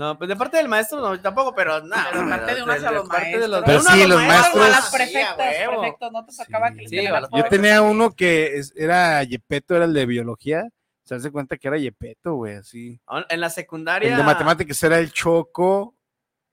[0.00, 2.08] No, pues de parte del maestro no, tampoco, pero nada.
[2.10, 3.62] Pero de parte de unos a los maestros.
[3.66, 5.80] Pero sí, los O a maestros- las Sí, a prefectas, huevo.
[5.82, 6.74] prefectos, no te tocaba Sí.
[6.74, 7.44] que les Sí, tenían a los- apodos.
[7.44, 10.68] Yo tenía uno que es- era Yepeto, era el de biología.
[11.04, 12.98] Se hace cuenta que era Yepeto, güey, así.
[13.28, 14.10] En la secundaria.
[14.10, 15.94] El de matemáticas era el Choco.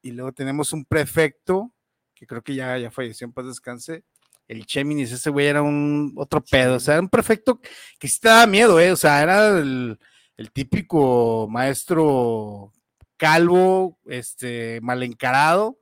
[0.02, 1.72] Y luego tenemos un prefecto,
[2.14, 4.04] que creo que ya, ya falleció en paz descanse.
[4.50, 6.76] El Cheminis, ese güey era un otro pedo.
[6.76, 7.62] O sea, era un prefecto
[7.98, 8.92] que sí te daba miedo, ¿eh?
[8.92, 9.98] O sea, era el,
[10.36, 12.74] el típico maestro
[13.18, 15.80] calvo, este, mal encarado,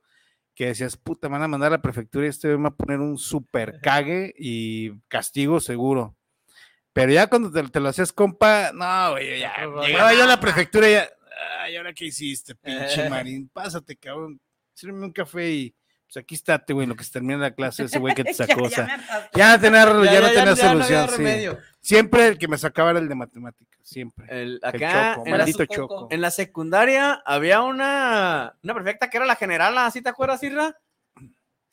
[0.54, 2.76] que decías, puta, me van a mandar a la prefectura y este me va a
[2.76, 6.16] poner un super cague y castigo seguro.
[6.92, 9.54] Pero ya cuando te, te lo hacías compa, no, güey, ya,
[9.86, 11.08] llegaba yo a la prefectura y ya,
[11.60, 13.50] ay, ¿ahora qué hiciste, pinche marín?
[13.50, 14.40] Pásate, cabrón,
[14.72, 15.74] sírveme un café y,
[16.06, 18.68] pues aquí estate, güey, lo que se termina la clase, ese güey que te sacó,
[18.68, 18.86] ya
[19.34, 21.48] ya no tenía, ya, no tenía solución, sí.
[21.80, 24.26] Siempre el que me sacaba era el de matemáticas, siempre.
[24.28, 26.08] El- El acá, Choco, en la, maldito su- Choco.
[26.10, 30.76] en la secundaria había una, una perfecta que era la generala, ¿sí te acuerdas, Irra?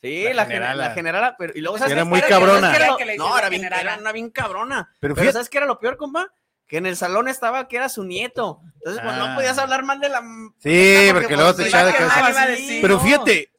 [0.01, 0.87] Sí, La la, generala.
[0.89, 2.27] la generala, pero y luego ¿sabes Era qué muy era?
[2.27, 2.59] cabrona.
[2.59, 4.89] ¿Sabes qué era lo- Que le No, era la bien, era una bien cabrona.
[4.99, 6.27] Pero Pero fíjate, ¿sabes qué era lo peor, compa?
[6.67, 8.59] Que en el salón estaba que era su nieto.
[8.75, 9.27] Entonces, pues Ah.
[9.29, 10.19] no podías hablar mal de la.
[10.59, 12.15] sí, porque, porque pues, luego te se echaba de iba a cabeza.
[12.15, 12.81] quemar, iba a sí, decir.
[12.81, 13.51] Pero fíjate,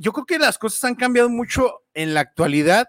[0.00, 2.88] yo creo que las cosas han cambiado mucho en la actualidad.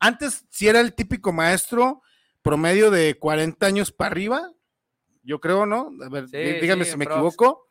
[0.00, 2.02] Antes, si era el típico maestro
[2.42, 4.52] promedio de 40 años para arriba,
[5.22, 5.90] yo creo, ¿no?
[6.04, 7.68] A ver, Sí, dí- dígame sí, si me equivoco.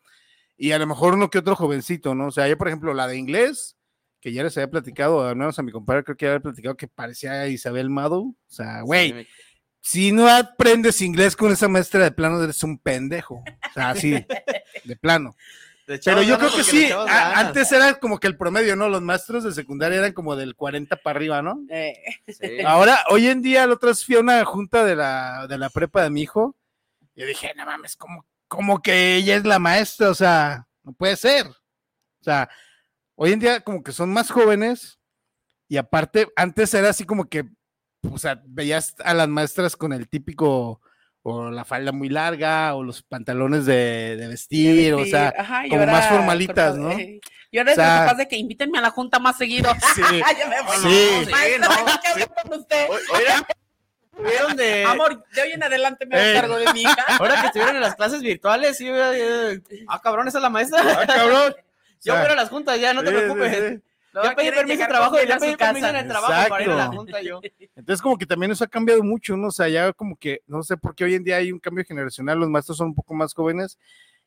[0.56, 2.26] Y a lo mejor uno que otro jovencito, ¿no?
[2.28, 3.76] O sea, yo, por ejemplo, la de inglés,
[4.20, 6.76] que ya les había platicado, al menos a mi compadre, creo que ya había platicado
[6.76, 8.20] que parecía Isabel Mado.
[8.22, 9.26] O sea, güey, Sí, me-
[9.80, 13.36] si no aprendes inglés con esa maestra de plano, eres un pendejo.
[13.36, 14.12] O sea, así,
[14.84, 15.34] de plano.
[16.04, 18.88] Pero yo creo que sí, a- antes era como que el promedio, ¿no?
[18.88, 21.60] Los maestros de secundaria eran como del 40 para arriba, ¿no?
[21.70, 21.94] Eh,
[22.28, 22.60] Sí.
[22.66, 25.70] Ahora, hoy en día, la otra vez fui a una junta de la, de la
[25.70, 26.54] prepa de mi hijo.
[27.14, 30.92] Y yo dije, no mames, como, como que ella es la maestra, o sea, no
[30.92, 31.46] puede ser.
[31.46, 32.48] O sea,
[33.14, 34.98] hoy en día como que son más jóvenes
[35.68, 37.44] y aparte, antes era así como que,
[38.10, 40.80] o sea, veías a las maestras con el típico,
[41.30, 45.80] o la falda muy larga, o los pantalones de, de vestir, o sea, ajá, como
[45.80, 46.88] ahora más formalitas, ¿no?
[46.88, 49.70] de- Y ahora O sea- es capaz de que invítenme a la junta más seguido.
[49.94, 50.02] Sí.
[50.38, 50.76] Ya me voy.
[50.76, 51.26] Sí.
[51.60, 52.86] No, usted.
[52.90, 53.42] O- Oigan,
[54.18, 54.84] ¿vieron de.
[54.88, 56.34] Amor, de hoy en adelante me Ey.
[56.34, 57.04] cargo de mi hija.
[57.18, 60.80] Ahora que estuvieron en las clases virtuales, sí, eh, ah, cabrón, esa es la maestra.
[60.84, 61.54] Ah, cabrón.
[62.04, 63.80] Yo O sea, a las juntas ya, no te sí, sí, preocupes.
[64.12, 66.76] Luego Ya pedí permiso de trabajo, ya pedí permiso en el trabajo para ir a
[66.76, 67.40] la junta yo.
[67.76, 69.48] Entonces, como que también eso ha cambiado mucho, ¿no?
[69.48, 71.84] O sea, ya como que, no sé por qué hoy en día hay un cambio
[71.84, 73.78] generacional, los maestros son un poco más jóvenes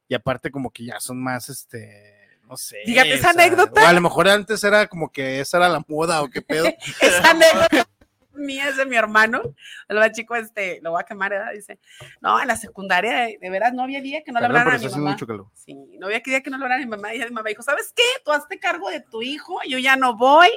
[0.07, 2.77] y aparte como que ya son más, este, no sé.
[2.85, 3.81] Fíjate, esa o sea, anécdota.
[3.81, 6.65] O a lo mejor antes era como que esa era la moda o qué pedo.
[7.01, 7.87] Esa anécdota
[8.33, 9.41] mía es de mi hermano.
[9.87, 11.51] El más chico, este, lo voy a quemar, ¿verdad?
[11.53, 11.79] Dice,
[12.21, 14.77] no, en la secundaria, de, de veras, no había día que no le hablaran a
[14.77, 15.11] mi mamá.
[15.11, 15.47] mucho calor.
[15.53, 17.13] Sí, no había día que no le hablaran a mi mamá.
[17.13, 18.03] Y mi mamá dijo, ¿sabes qué?
[18.23, 20.49] Tú hazte cargo de tu hijo, yo ya no voy.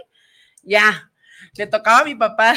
[0.63, 1.11] Ya.
[1.57, 2.55] Le tocaba a mi papá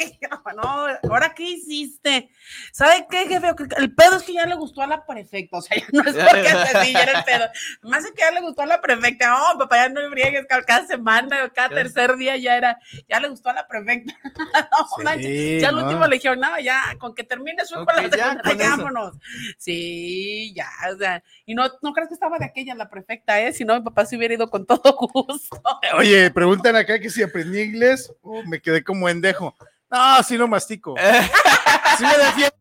[0.56, 2.30] no, ahora qué hiciste.
[2.72, 3.48] ¿Sabe qué, jefe?
[3.78, 5.58] El pedo es que ya le gustó a la prefecta.
[5.58, 6.48] O sea, ya no es porque
[6.78, 7.44] así, ya era el pedo.
[7.82, 9.28] Más es que ya le gustó a la prefecta.
[9.30, 12.78] No, papá, ya no briegues cada- semana cada tercer día ya era,
[13.08, 14.14] ya le gustó a la prefecta.
[14.24, 15.62] No, Sí, manches.
[15.62, 15.84] ya al no.
[15.84, 18.60] último le dijeron, no, ya, con que termine su Ok, con la ya, secundaria, con
[18.60, 18.70] eso.
[18.70, 19.16] vámonos.
[19.58, 23.52] Sí, ya, o sea, y no, no crees que estaba de aquella la prefecta, ¿eh?
[23.52, 25.62] Si no, mi papá se hubiera ido con todo gusto.
[25.96, 29.56] Oye, preguntan acá que si aprendí inglés o me quedé como endejo.
[29.90, 30.94] No, sí lo mastico.
[31.98, 32.54] Sí me defiendo.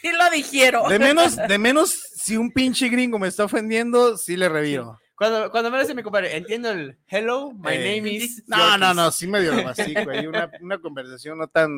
[0.00, 0.88] Sí lo dijeron.
[0.88, 4.98] De menos, de menos, si un pinche gringo me está ofendiendo, sí le reviro.
[5.14, 8.42] Cuando, cuando me lo dice mi compadre, entiendo el hello, my Eh, name is.
[8.48, 8.96] No, no, Yorkis".
[8.96, 10.10] no, sí medio lo mastico.
[10.10, 11.70] Hay una, una conversación no tan,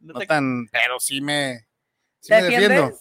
[0.00, 1.68] No no te- tan, pero sí me,
[2.20, 2.98] sí ¿Te me defiendo.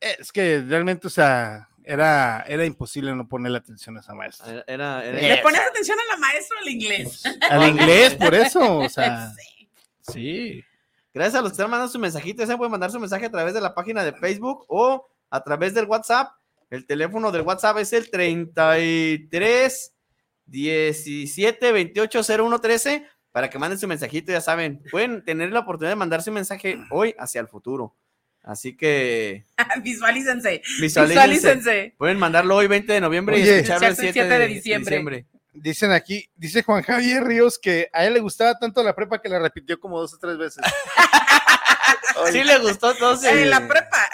[0.00, 4.50] Es que realmente, o sea, era, era imposible no ponerle atención a esa maestra.
[4.50, 7.22] Era, era, era- ¿Le pones atención a la maestra al inglés?
[7.50, 9.32] Al inglés, por eso, o sea,
[10.00, 10.12] Sí.
[10.12, 10.64] sí.
[11.12, 13.30] Gracias a los que están mandando su mensajito, ya se pueden mandar su mensaje a
[13.30, 16.32] través de la página de Facebook o a través del WhatsApp.
[16.70, 19.94] El teléfono del WhatsApp es el 33
[20.46, 25.92] 17 28 01 13 para que manden su mensajito, ya saben, pueden tener la oportunidad
[25.92, 27.94] de mandar su mensaje hoy hacia el futuro.
[28.44, 29.44] Así que
[29.82, 30.62] Visualícense.
[30.80, 31.28] visualícense.
[31.28, 31.94] Visualícense.
[31.96, 34.54] Pueden mandarlo hoy 20 de noviembre y escucharlo el Escucharse 7 el de, 7 de
[34.54, 35.26] diciembre.
[35.54, 39.28] Dicen aquí, dice Juan Javier Ríos que a él le gustaba tanto la prepa que
[39.28, 40.62] la repitió como dos o tres veces.
[42.32, 43.32] Sí le gustó entonces.
[43.32, 44.08] Eh, la prepa.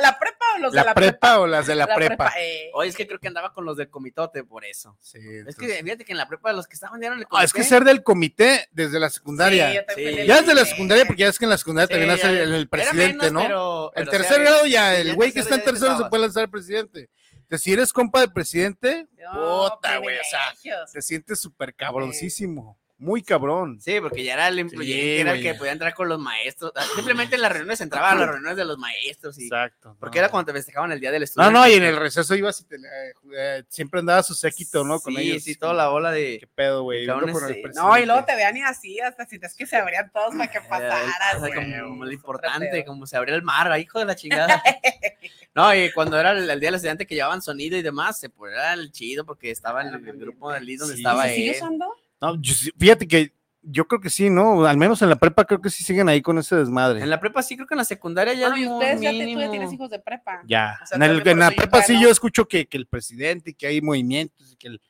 [0.00, 1.38] ¿La prepa o los ¿La, de la prepa, prepa?
[1.40, 2.32] o las de la, prepa?
[2.38, 2.70] eh.
[2.74, 4.96] Oye, es que creo que andaba con los del comitote por eso.
[5.00, 7.44] Sí, Es que fíjate que en la prepa los que estaban ya no le Ah,
[7.44, 9.68] es que ser del comité desde la secundaria.
[9.70, 10.26] Sí, yo también Sí.
[10.26, 12.54] ya desde la secundaria, porque ya es que en la secundaria Sí, también hace el,
[12.54, 13.40] el presidente, menos, ¿no?
[13.42, 16.04] pero- el pero tercer sí, grado ya, sí, el güey que está en tercero se
[16.06, 17.10] puede lanzar presidente.
[17.34, 22.78] Entonces, si eres compa del presidente, No, puta, güey, o sea, te sientes súper cabroncísimo.
[23.02, 23.80] Muy cabrón.
[23.80, 26.70] Sí, porque ya era el influyente, Sí, era el que podía entrar con los maestros.
[26.76, 29.36] Ah, Simplemente en las reuniones entraba a las reuniones de los maestros.
[29.40, 29.96] Y, Exacto.
[29.98, 30.24] porque no.
[30.26, 31.52] era cuando te festejaban el día del No, estudiante.
[31.58, 35.00] no, y en el receso ibas y te, eh, eh, siempre andaba su séquito, ¿no?
[35.00, 35.42] Con sí, ellos.
[35.42, 36.38] sí, toda la bola de.
[36.38, 37.04] Qué pedo, güey.
[37.06, 37.62] Sí.
[37.74, 40.34] No, y luego te vean y así, hasta si te es que se abrían todos
[40.36, 41.36] para que pasaras.
[41.42, 41.80] o sea, güey.
[41.80, 44.62] como lo importante, como se abría el mar, hijo de la chingada.
[45.56, 48.30] no, y cuando era el, el día del estudiante que llevaban sonido y demás, se
[48.30, 51.00] pues, era el chido porque estaba en el, el grupo del Liz donde Sí.
[51.00, 51.56] estaba ¿Se sigue él.
[51.56, 51.96] usando?
[52.22, 53.32] No, yo sí- fíjate que
[53.64, 54.64] yo creo que sí, ¿no?
[54.64, 57.00] Al menos en la prepa creo que sí siguen ahí con ese desmadre.
[57.02, 59.32] En la prepa sí, creo que en la secundaria ya Bueno, y ustedes ya, te-
[59.34, 60.40] tú ya tienes hijos de prepa.
[60.46, 60.78] Ya.
[60.82, 63.50] O sea, en, el- también en la prepa sí yo escucho que, que el presidente,
[63.50, 64.80] y que hay movimientos, y que el,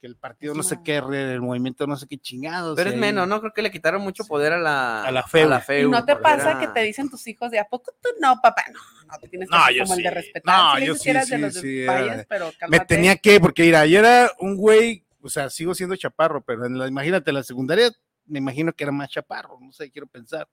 [0.00, 2.74] que el partido no sé qué, el movimiento no sé qué chingados.
[2.76, 3.40] Pero es menos, ¿no?
[3.40, 5.48] Creo que le quitaron mucho poder a la, A la FEU.
[5.58, 8.08] ¿Y FEU, no te pasa era- que te dicen tus hijos de a poco tú
[8.20, 8.64] no, papá?
[8.72, 8.80] No,
[9.12, 10.14] no te tienes que No, hacer como el de sí.
[10.14, 10.56] respetar.
[10.58, 13.38] No, Sí le yo sí, eras de sí, los sí, payas, pero Me tenía que,
[13.40, 17.32] porque mira, yo era un güey, o sea, sigo siendo chaparro, pero en la, imagínate,
[17.32, 17.90] la secundaria,
[18.26, 20.48] me imagino que era más chaparro, no sé, quiero pensar.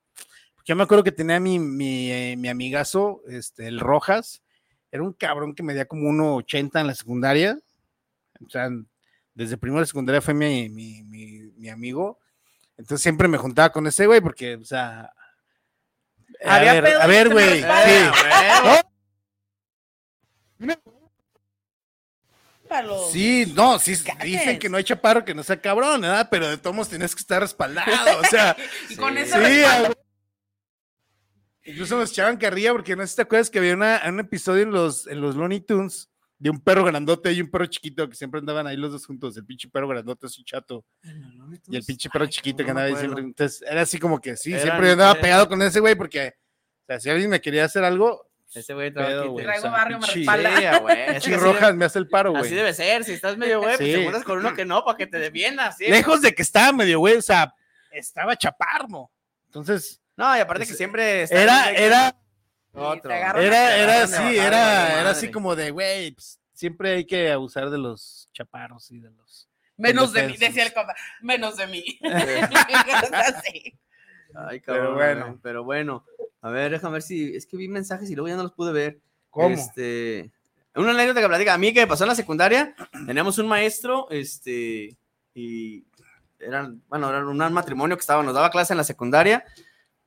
[0.55, 4.41] Porque yo me acuerdo que tenía mi, mi, eh, mi amigazo, este, el Rojas,
[4.91, 7.59] era un cabrón que medía como 1,80 en la secundaria,
[8.45, 8.69] o sea,
[9.33, 12.19] desde primero de secundaria fue mi, mi, mi, mi amigo,
[12.77, 15.11] entonces siempre me juntaba con ese güey, porque, o sea...
[16.45, 18.85] A ver, a ver, güey, resbalas.
[20.59, 20.96] sí.
[22.67, 26.27] Para los- Sí, no, sí, dicen que no hay chaparro que no sea cabrón, ¿verdad?
[26.29, 28.55] Pero de todos modos tienes que estar respaldado, o sea,
[28.89, 29.25] Y con Sí.
[29.25, 29.91] sí, a-
[31.63, 34.63] Incluso nos echaban carrilla porque no sé si te acuerdas que había una- un episodio
[34.63, 36.09] en los, en los Looney Tunes
[36.39, 39.35] de un perro grandote y un perro chiquito que siempre andaban ahí los dos juntos,
[39.35, 40.85] el pinche perro grandote es un chato
[41.67, 43.23] y el pinche perro Ay, chiquito que no andaba ahí siempre.
[43.23, 46.35] Entonces era así como que sí, Eran- siempre andaba pegado con ese güey porque,
[46.83, 49.35] o sea, si alguien me quería hacer algo, Ese güey Traigo
[49.69, 50.79] barrio, me respalda.
[50.79, 51.01] Güey.
[51.17, 52.53] Así rojas debe- me hace el paro, Así güey.
[52.55, 55.07] debe ser, si estás medio güey, pues te juntas con uno que no, para que
[55.07, 55.87] te defiendas, sí.
[55.87, 57.53] Lejos de que estaba medio güey, o sea,
[57.91, 59.11] estaba chaparro.
[59.47, 62.15] Entonces, No, y aparte que siempre está- era, era,
[62.73, 63.11] otro.
[63.11, 67.77] era, era así, era, era así como de, güey, pues, siempre hay que abusar de
[67.77, 69.47] los chaparros y de los.
[69.75, 70.95] Menos de mí, decía el compa.
[71.21, 71.99] Menos de mí.
[73.11, 73.77] Así.
[74.47, 75.25] Ay, Pero cabrón, bueno.
[75.27, 76.05] güey, pero bueno.
[76.41, 77.35] A ver, déjame ver si.
[77.35, 78.99] Es que vi mensajes y luego ya no los pude ver.
[79.29, 79.49] ¿Cómo?
[79.49, 80.31] Este.
[80.75, 81.53] Una anécdota que platica.
[81.55, 82.75] A mí que me pasó en la secundaria,
[83.07, 84.95] teníamos un maestro, este.
[85.33, 85.85] Y
[86.39, 89.43] eran, bueno, era un matrimonio que estaba, nos daba clase en la secundaria.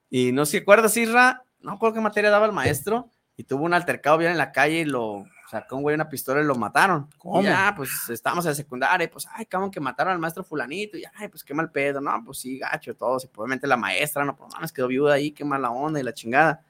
[0.08, 3.10] Y no sé si acuerdas, Isra, no recuerdo qué materia daba el maestro.
[3.36, 6.40] Y tuvo un altercado bien en la calle y lo sacó un güey una pistola
[6.40, 7.08] y lo mataron.
[7.18, 7.40] ¿Cómo?
[7.40, 10.96] Y ya, pues estábamos en secundaria, y pues, ay, cabrón, que mataron al maestro fulanito,
[10.96, 14.24] y ay, pues qué mal pedo, no, pues sí, gacho, todo, y probablemente la maestra,
[14.24, 16.62] no, pues mames, quedó viuda ahí, qué mala onda y la chingada.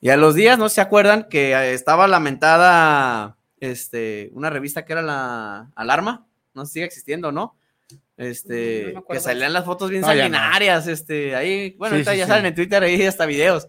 [0.00, 4.92] Y a los días, no se acuerdan que eh, estaba lamentada, este, una revista que
[4.92, 7.56] era la Alarma, no sé si sigue existiendo no,
[8.16, 12.20] Este, No que salían las fotos bien No, sanguinarias, este, ahí, bueno, Sí, ya sí.
[12.22, 13.68] salen en Twitter ahí hasta videos.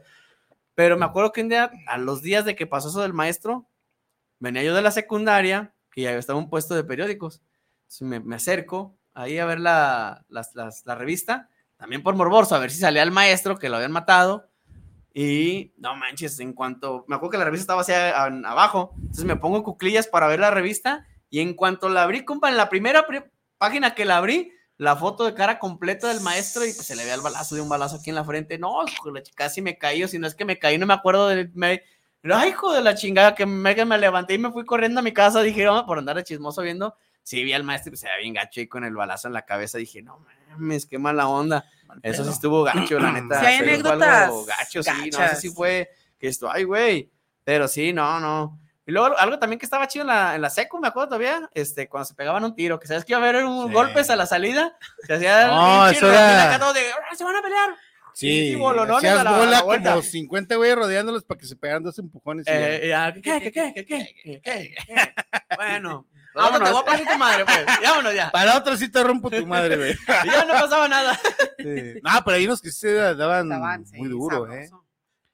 [0.76, 3.66] Pero me acuerdo que un día, a los días de que pasó eso del maestro,
[4.40, 7.42] venía yo de la secundaria y ya estaba un puesto de periódicos.
[7.90, 12.80] Entonces me, acerco ahí a ver la, la revista, también por morboso, a ver si
[12.80, 14.50] salía el maestro que lo habían matado.
[15.14, 19.36] Y no manches, en cuanto me acuerdo que la revista estaba hacia abajo, entonces me
[19.36, 23.08] pongo cuclillas para ver la revista y en cuanto la abrí, compa, en la primera
[23.08, 23.24] pri-
[23.58, 27.16] página que la abrí, la foto de cara completa del maestro y se le veía
[27.16, 28.60] el balazo de un balazo aquí en la frente.
[28.60, 31.30] No, de casi me caí, o si no es que me caí, no me acuerdo.
[31.56, 31.82] Me,
[32.24, 35.03] ay, hijo de la chingada, que me, que me levanté y me fui corriendo a
[35.03, 35.41] mi casa.
[35.41, 36.95] Dije, vamos por andar de chismoso viendo.
[37.24, 39.34] Sí, vi al maestro y pues, se veía bien gacho ahí con el balazo en
[39.34, 39.78] la cabeza.
[39.78, 41.65] Dije, no mames, qué mala onda.
[42.01, 43.39] Eso sí estuvo gacho, la neta.
[43.39, 45.41] Sí, hay se fue algo anécdotas Gacho, sí, no sé gachas.
[45.41, 45.89] si fue
[46.20, 47.11] que esto, ay, güey.
[47.43, 48.59] Pero sí, no, no.
[48.86, 51.49] Y luego algo también que estaba chido en la, en la secu, me acuerdo todavía,
[51.53, 53.74] este, cuando se pegaban un tiro, que sabes que iba a haber un Sí.
[53.74, 57.36] golpes a la salida, se hacía No, eso era- acá todos de, "Ah, se van
[57.36, 57.76] a pelear.
[58.18, 59.89] Sí, Sí, bolonones hacías a la- a la bola vuelta.
[59.91, 62.47] como 50 güey rodeándolos para que se pegaran dos empujones.
[62.47, 62.49] y.
[62.51, 64.76] Eh, ya, ¿qué, qué, qué, qué, qué, qué, qué, qué?
[65.55, 66.72] Bueno, Vámonos.
[66.72, 68.32] voy a partir tu madre, pues, vámonos ya.
[68.32, 69.91] Para otro sí te rompo tu madre, güey.
[70.24, 71.20] Y ya no pasaba nada.
[71.59, 71.99] Sí.
[72.03, 74.68] No, pero hay unos que sí se daban Estaban, sí, muy duro, ¿eh?
[74.68, 74.84] sabroso.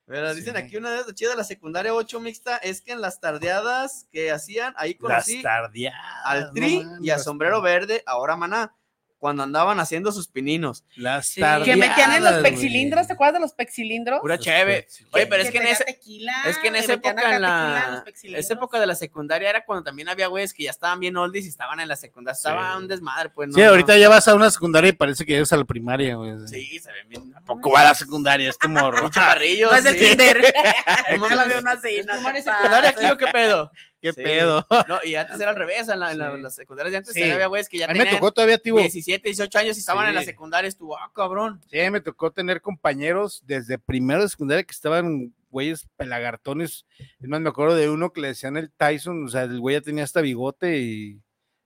[0.06, 0.62] Pero dicen Sí.
[0.62, 4.08] aquí una de las chidas de la secundaria 8 mixta es que en las tardeadas
[4.12, 6.02] que hacían, ahí Las conocí tardeadas.
[6.26, 8.76] al Tri no y a Sombrero Verde, ahora Maná,
[9.24, 10.84] cuando andaban haciendo sus pininos.
[10.98, 11.42] Las Sí.
[11.64, 14.20] Que metían en los pexilindros, ¿te acuerdas de los pexilindros?
[14.20, 14.86] Pura chévere.
[15.12, 18.82] Oye, pero es que en tequila, es que en esa época, en la, esa época
[18.82, 21.80] de la secundaria era cuando también había güeyes que ya estaban bien oldies y estaban
[21.80, 22.36] en la secundaria.
[22.36, 22.78] Estaba Sí.
[22.80, 23.48] un desmadre, pues.
[23.48, 23.70] no, Sí, no.
[23.70, 26.34] ahorita ya vas a una secundaria y parece que llegas a la primaria, güey.
[26.50, 27.34] Sí, se ven bien.
[27.46, 29.72] Poco va a la secundaria, es como Chaparrillos.
[29.72, 29.98] No es sí.
[30.06, 30.54] kinder.
[31.18, 31.80] No la veo mames.
[31.86, 33.72] así, ¿Es no primaria y te secundaria aquí o qué pedo?
[34.04, 34.22] ¿Qué Sí.
[34.22, 34.68] pedo?
[34.90, 36.42] No, y antes era al revés, en, la, en la- Sí.
[36.42, 37.24] las secundarias de antes Sí.
[37.24, 38.76] había güeyes que ya A mí me tenían tocó todavía, tío.
[38.76, 40.28] 17, 18 años y estaban en la Sí.
[40.28, 41.62] secundaria, estuvo, ah, cabrón.
[41.72, 46.86] Sí, me tocó tener compañeros desde primero de secundaria que estaban güeyes pelagartones.
[47.22, 49.78] Es más, me acuerdo de uno que le decían el Tyson, o sea, el güey
[49.78, 51.22] ya tenía hasta bigote y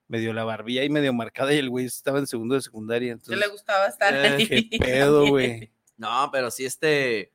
[0.07, 3.07] medio la barbilla y medio marcada y el güey estaba en segundo de secundaria.
[3.09, 4.69] Yo Entonces, le gustaba estar Eh, ahí.
[4.69, 5.71] qué pedo, güey.
[5.97, 7.33] No, pero sí, este.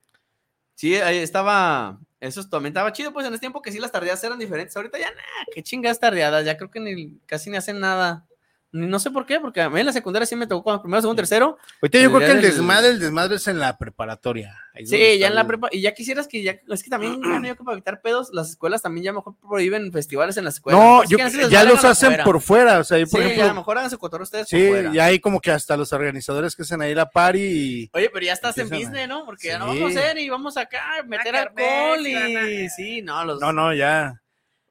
[0.76, 1.98] Sí, ahí estaba.
[2.22, 4.76] Eso también estaba chido, pues en ese tiempo que sí las tardeadas eran diferentes.
[4.76, 8.28] Ahorita ya nada, qué chingadas tardeadas, ya creo que ni casi ni hacen nada.
[8.74, 11.02] No sé por qué, porque a mí en la secundaria sí me tocó cuando primero,
[11.02, 11.58] segundo, tercero.
[11.82, 14.56] Ahorita yo creo que el desmadre, el desmadre es en la preparatoria.
[14.74, 15.68] Ahí Sí, ya en la prepa.
[15.70, 16.56] Y ya quisieras que ya.
[16.68, 19.92] Es que también, bueno, yo que para evitar pedos, las escuelas también ya mejor prohíben
[19.92, 20.80] festivales en las escuelas.
[20.80, 23.20] No, Pues, yo, ¿quién hace ya los hacen por fuera, o sea, yo, Sí, por
[23.20, 24.90] a lo ejemplo, mejor hagan su cotorreo ustedes por sí, fuera.
[24.90, 28.24] ya hay como que hasta los organizadores que hacen ahí la party y Oye, pero
[28.24, 29.26] ya estás en a- business, ¿no?
[29.26, 32.64] Porque ya no vamos a hacer y vamos acá a meter kermés, alcohol y.
[32.64, 33.38] a- Sí, no, los.
[33.38, 34.21] no, no, ya.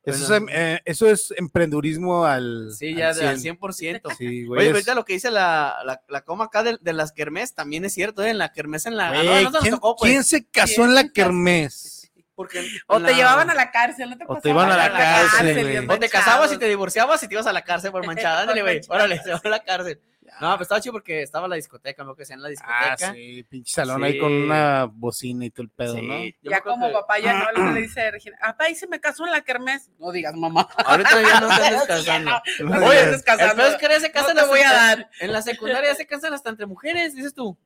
[0.04, 0.48] Eso, Bueno.
[0.48, 3.58] es, em- eh, eso es emprendurismo al Sí, ya de- al 100.
[3.60, 4.10] 100%.
[4.18, 4.60] Sí, güey.
[4.62, 7.54] Oye, es- ahorita lo que dice la, la, la coma acá de, de las kermés
[7.54, 8.32] también es cierto, ¿eh?
[8.32, 9.10] En la kermés en la.
[9.14, 10.12] güey, no, no se nos ¿quién, tocó, pues.
[10.12, 12.12] quién se casó en la kermés?
[12.34, 14.42] Porque O te la- llevaban a la cárcel, ¿no te O pasaba?
[14.42, 15.68] te iban a la cárcel, güey.
[15.72, 18.42] bien O te casabas y te divorciabas y te ibas a la cárcel por manchada.
[18.42, 18.82] Ándale, güey.
[18.90, 20.02] Órale, se va a la cárcel.
[20.42, 23.14] No, pues estaba chido porque estaba la discoteca, me que sea en la Ah, discoteca.
[23.14, 24.20] sí, pinche salón ahí Sí.
[24.20, 26.20] con una bocina y todo el pedo, Sí, ¿no?
[26.42, 29.00] yo Ya como que papá ya no le dice a Regina, papá, y se me
[29.00, 29.90] casó en la kermés.
[30.00, 30.68] No digas, mamá.
[30.86, 32.32] Ahorita ya no te andes casando.
[32.32, 32.42] No
[32.80, 35.10] te Oye, el peor es que ya se casan No te voy a dar.
[35.20, 37.58] En la secundaria se casan hasta entre mujeres, dices tú.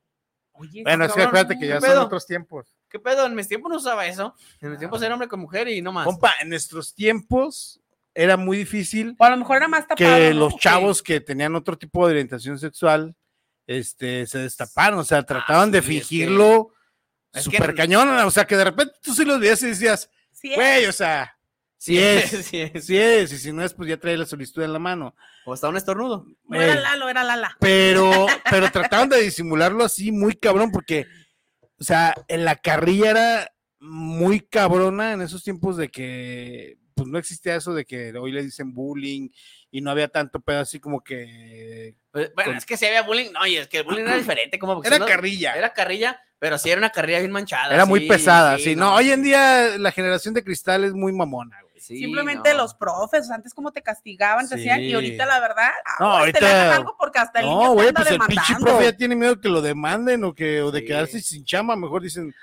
[0.52, 2.76] Oye, Bueno, que cabrón, acuérdate que ¿qué ya son otros tiempos.
[2.88, 3.26] ¿Qué pedo?
[3.26, 4.34] En mis tiempos no usaba eso.
[4.60, 6.04] En mis tiempos era hombre con mujer y no más.
[6.06, 7.80] Compa, en nuestros tiempos
[8.18, 9.96] era muy difícil O a lo mejor era más tapado.
[10.16, 10.40] que ¿no?
[10.40, 13.14] los chavos que tenían otro tipo de orientación sexual
[13.66, 16.72] este, se destaparon, o sea, trataban de Ah, sí, es que- fingirlo
[17.32, 20.10] es que- súper cañón, o sea, que de repente tú sí los veías y decías,
[20.32, 21.36] Sí, güey, o sea,
[21.76, 22.84] sí es, sí es.
[22.86, 25.14] sí es, y si no es, pues ya trae la solicitud en la mano.
[25.44, 26.26] O hasta un estornudo.
[26.44, 26.74] no era.
[26.80, 27.56] Lalo, era Lala.
[27.60, 31.06] Pero, pero trataban de disimularlo así muy cabrón, porque,
[31.78, 37.18] o sea, en la carrilla era muy cabrona en esos tiempos de que, pues no
[37.18, 39.28] existía eso de que hoy le dicen bullying
[39.70, 43.02] y no había tanto pedo así como que Pues, Bueno, Con- es que si había
[43.02, 43.30] bullying.
[43.32, 44.58] No, y es que el bullying era diferente.
[44.58, 45.52] Como era no- carrilla.
[45.54, 47.74] Era carrilla, pero sí era una carrilla bien manchada.
[47.74, 51.12] Era muy pesada, sí, sí, no, hoy en día la generación de cristal es muy
[51.12, 51.78] mamona, güey.
[51.80, 52.58] sí, Simplemente no.
[52.62, 55.70] los profes, antes como te castigaban, te hacían, y ahorita la verdad,
[56.00, 58.00] No, ahora te le ahorita- hagan algo porque hasta el niño No, te güey, anda
[58.00, 58.66] pues el pinche demandando.
[58.66, 60.86] profe ya tiene miedo que lo demanden o que o de Sí.
[60.86, 62.34] quedarse sin chama, mejor dicen,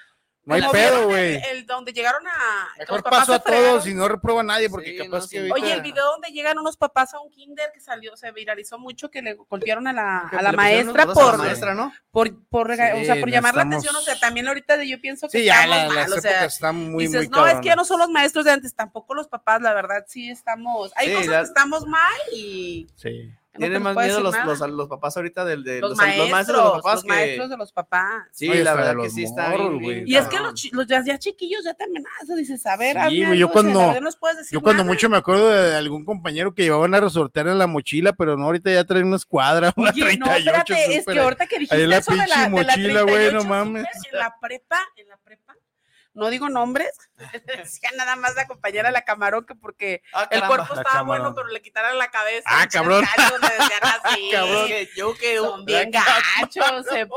[0.45, 1.35] no hay pedo, güey.
[1.35, 2.67] El, el donde llegaron a.
[2.77, 5.27] Mejor los papás paso a todos y no reprueba a nadie porque Sí, capaz no,
[5.29, 5.51] que sí.
[5.51, 9.09] Oye, el video donde llegan unos papás a un kinder que salió, se viralizó mucho,
[9.09, 11.93] que le golpearon a la, a la maestra codos a por, la maestra, ¿no?
[12.11, 13.95] por, por, o sea, por no llamar la atención.
[13.95, 16.45] O sea, también ahorita yo pienso que Sí, ya estamos la- mal, las o sea,
[16.45, 19.13] están muy, dices, muy no, es que ya no son los maestros de antes, tampoco
[19.13, 23.31] los papás, la verdad, sí estamos, hay Sí, cosas que estamos mal y Sí.
[23.59, 26.57] Tienen más miedo los, los, los papás ahorita del, de los, los, maestros, los maestros
[26.57, 27.07] de los papás los que...
[27.09, 28.23] maestros de los papás.
[28.31, 29.95] Sí, Oye, la verdad que sí está morros, bien, güey.
[30.03, 32.75] bien Y es que los, chi- los ya, ya chiquillos ya te amenazan, dices, a
[32.77, 34.93] ver, Sí, güey, yo algo, o sea, cuando- no les puedes decir Yo cuando nada.
[34.93, 38.45] mucho me acuerdo de algún compañero que llevaban a resortear en la mochila, pero no,
[38.45, 40.37] ahorita ya traen una escuadra, una Oye, no, 38
[40.73, 43.01] espérate, es que ahorita que dijiste ahí la eso de la, pinche de la mochila,
[43.03, 43.85] güey, no 38 mames.
[44.11, 45.55] En la prepa, en la prepa,
[46.13, 46.91] no digo nombres,
[47.57, 50.47] decía nada más la compañera de la camarón que porque Ah, el caramba.
[50.47, 52.43] cuerpo estaba bueno, pero le quitaron la cabeza.
[52.45, 53.03] Ah, cabrón.
[54.05, 54.29] así.
[54.31, 57.07] Cabrón, que yo que Son bien gachos, se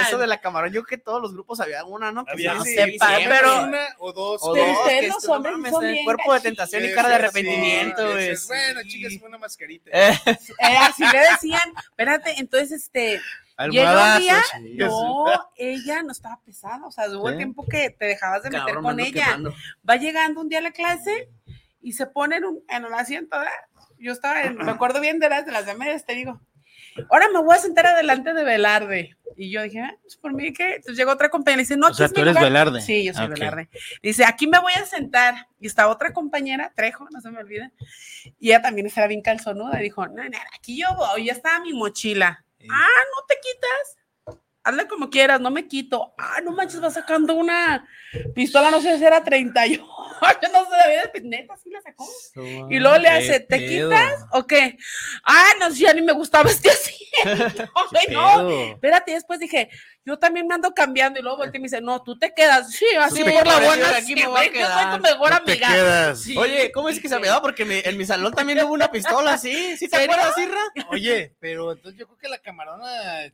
[0.00, 2.24] Eso, de la camarón, yo que todos los grupos había una, ¿no?
[2.24, 4.40] Que Había, sí, pero- una o dos.
[4.42, 6.92] O Pero dos, ustedes que los no hombres mames, son bien cuerpo de tentación y
[6.92, 9.90] cara de arrepentimiento, sí, dices, Bueno, chicas, una mascarita.
[9.92, 13.20] Eh, Eh, así le decían, espérate, entonces este,
[13.68, 14.76] llega un día, sí.
[14.78, 15.24] no,
[15.56, 17.36] ella no estaba pesada, o sea, hubo ¿Sí?
[17.36, 19.24] tiempo que te dejabas de meter cabrón, con ella.
[19.26, 19.54] quemando.
[19.88, 21.28] va llegando un día a la clase
[21.82, 23.52] y se pone en, un, en el asiento, ¿verdad?
[23.98, 26.40] Yo estaba, en- me acuerdo bien de las de las de medias, te digo,
[27.10, 29.16] ahora me voy a sentar adelante de Velarde.
[29.36, 31.86] Y yo dije, ah, pues por mí que, entonces llegó otra compañera y dice, no,
[31.86, 32.44] O aquí sea, tú eres lugar".
[32.44, 32.80] Velarde.
[32.82, 33.30] Sí, yo soy Ok.
[33.34, 33.68] Velarde.
[34.02, 35.46] Dice, aquí me voy a sentar.
[35.60, 37.70] Y está otra compañera, Trejo, no se me olvida.
[38.38, 41.60] Y ella también estaba bien calzonuda y dijo, no, no, aquí yo voy, ya estaba
[41.60, 42.44] mi mochila.
[42.68, 44.40] Ah, no te quitas.
[44.62, 46.12] Hazle como quieras, no me quito.
[46.18, 47.88] Ah, no manches, va sacando una
[48.34, 49.82] pistola, no sé si era 38.
[50.52, 52.06] no sé, neta, sí la sacó.
[52.68, 53.88] Y luego le hace, ¿te pedo.
[53.88, 54.76] quitas o qué?
[55.24, 56.94] Ah, no, ya ni me gustaba este así.
[58.10, 59.68] No, espérate, y después dije,
[60.04, 61.18] yo también me ando cambiando.
[61.20, 62.70] Y luego volteé y me dice, no, tú te quedas.
[62.72, 63.90] Sí, así Sí, por la buena.
[63.90, 64.96] aquí sí, me voy a güey, yo soy quedar.
[64.96, 65.68] tu mejor No te amiga.
[65.68, 66.20] quedas.
[66.22, 66.36] Sí.
[66.36, 67.40] Oye, ¿cómo es que se me da?
[67.42, 69.76] Porque mi- en mi salón también hubo una pistola, ¿sí?
[69.76, 70.14] ¿Sí te ¿Serio?
[70.14, 70.60] acuerdas, Irra?
[70.90, 72.88] Oye, pero entonces yo creo que la camarona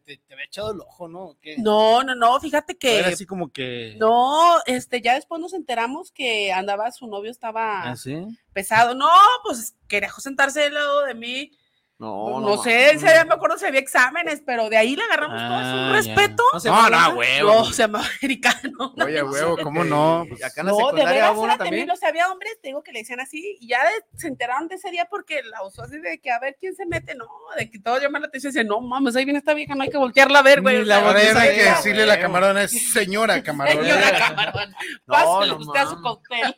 [0.05, 1.37] te, te había echado el ojo, ¿no?
[1.59, 3.15] No, no, no, fíjate O Era que.
[3.15, 3.95] así como que.
[3.99, 8.27] No, este, ya después nos enteramos que andaba, su novio estaba ¿Ah, sí?
[8.53, 8.95] pesado.
[8.95, 9.09] No,
[9.45, 11.51] pues quería sentarse del lado de mí.
[11.99, 15.39] No, No, sé, ese día me acuerdo si había exámenes, pero de ahí le agarramos
[15.41, 15.93] todos Ah, un ya.
[15.95, 16.43] respeto.
[16.53, 17.53] No, se No, no, huevo.
[17.55, 18.93] No, se llama americano.
[18.97, 20.27] no Oye, huevo, ¿cómo no?
[20.29, 21.59] Pues, Acá en la No, de veras era también.
[21.59, 21.93] temible.
[21.95, 24.69] O sea, había hombres, te digo, que le decían así, y ya de- se enteraron
[24.69, 27.25] de ese día porque la usó así de que a ver quién se mete, no,
[27.57, 29.83] de que todo llama la atención, y dice, no mames, ahí viene esta vieja, no
[29.83, 30.85] hay que voltearla a ver, güey.
[30.85, 31.77] La Ahora no hay que Huevo.
[31.77, 33.81] decirle la camarona, es señora camarona.
[33.83, 34.71] Señora camarón,
[35.07, 36.57] No, pásale no usted a su cóctel.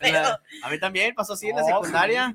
[0.00, 2.32] Sí, la- a mí también pasó así en la No, secundaria.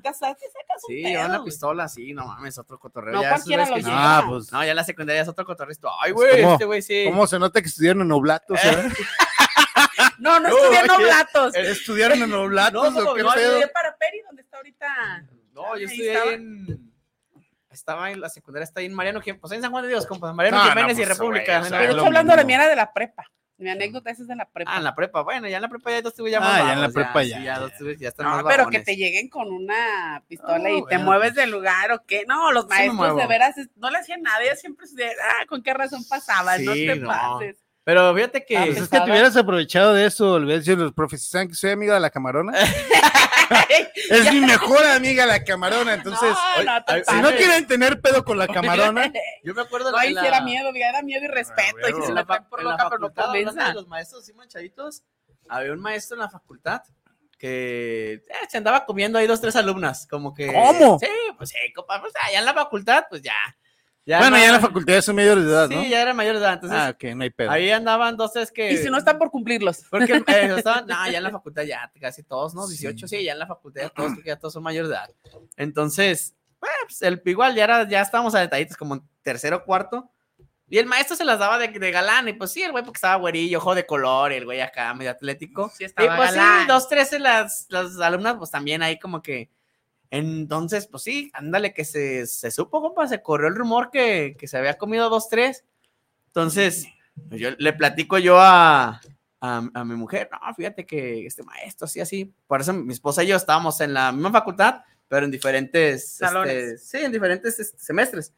[0.86, 1.46] Sí, llevan una güey.
[1.46, 3.14] pistola, sí, no mames, otro cotorreo.
[3.14, 4.18] No ya cualquiera lo que- lleva.
[4.18, 4.52] Ah, pues.
[4.52, 5.76] No, ya la secundaria es otro cotorreo.
[6.00, 7.04] Ay, güey, este güey sí.
[7.08, 8.58] ¿Cómo se nota que estudiaron en Oblatos?
[8.64, 8.88] eh?
[10.18, 11.54] No, no No, estudié en oblatos.
[11.56, 13.28] ¿Estudiaron en Oblatos No, no, pedo?
[13.34, 15.26] Estudié para Peri, donde está ahorita.
[15.52, 16.32] No, yo Ahí estudié estaba.
[16.32, 16.92] en.
[17.70, 20.06] Estaba en la secundaria, está ahí en Mariano Jiménez, pues en San Juan de Dios,
[20.06, 21.44] compa, Mariano No, no, Jiménez y pues, República.
[21.44, 21.68] güey, o ¿no?
[21.68, 23.24] sea, Pero estoy hablando de la era de la prepa.
[23.64, 24.72] Mi anécdota esa es de la prepa.
[24.74, 26.72] Ah, en la prepa, bueno, ya en la prepa ya estuve ya Ah, más ya
[26.74, 27.58] en la prepa ya, ya, ya.
[27.58, 30.98] dos estuve- ya están No, más pero que te lleguen con una pistola y te
[30.98, 31.46] mueves pues.
[31.46, 32.24] de lugar o qué.
[32.28, 34.42] No, los maestros de veras no le hacían nada.
[34.42, 36.62] Ellos siempre se ah, ¿con qué razón pasaban?
[36.62, 37.06] no te no.
[37.08, 37.63] pases.
[37.84, 38.56] Pero fíjate que.
[38.56, 41.28] Ah, Pues es que te hubieras aprovechado de eso, le hubieras dicho a los profes,
[41.28, 42.52] ¿saben que soy amiga de la camarona?
[44.10, 48.00] Es mi mejor amiga la camarona, entonces, no, no te ay, si no quieren tener
[48.00, 49.12] pedo con la camarona,
[49.44, 51.76] yo me acuerdo No, ahí la- era miedo, era miedo y respeto.
[51.84, 55.02] Ah, y que se la, por la loca, pero no de los maestros así manchaditos,
[55.48, 56.80] había un maestro en la facultad
[57.38, 60.46] que eh, se andaba comiendo ahí dos, tres alumnas, como que...
[60.50, 60.98] ¿Cómo?
[60.98, 61.06] Sí,
[61.36, 63.34] pues sí, compa, pues allá en la facultad, pues ya.
[64.06, 65.84] Ya bueno, no- ya en la facultad son mayores de edad, Sí, ¿no?
[65.84, 67.50] ya era mayor de edad, entonces Ah, ok, no hay pedo.
[67.50, 68.72] ahí andaban dos, tres que...
[68.72, 69.84] Y si no están por cumplirlos.
[69.90, 70.24] Porque eh,
[70.58, 72.66] estaban, no, ya en la facultad ya casi todos, ¿no?
[72.68, 75.10] 18, sí, ya en la facultad ya todos, porque ya todos son mayores de edad.
[75.56, 80.10] Entonces, pues, el, igual ya, era, ya estábamos aventaditos como en tercero cuarto.
[80.68, 82.96] Y el maestro se las daba de, de galán, y pues sí, el güey porque
[82.96, 85.70] estaba güerillo, ojo de color, y el güey acá medio atlético.
[85.76, 86.62] Sí, Y estaba pues galán.
[86.62, 89.50] sí, dos, tres de las, las alumnas, pues también ahí como que.
[90.16, 94.46] Entonces, pues sí, ándale, que se, se supo, compa, se corrió el rumor que, que
[94.46, 95.64] se había comido dos, tres.
[96.28, 96.86] Entonces,
[97.28, 99.00] pues yo le platico yo a,
[99.40, 102.32] a, a mi mujer, no, fíjate que este maestro, así, así.
[102.46, 106.54] Por eso mi esposa y yo estábamos en la misma facultad, pero en diferentes Salones.
[106.54, 108.32] este, sí, en diferentes este, semestres.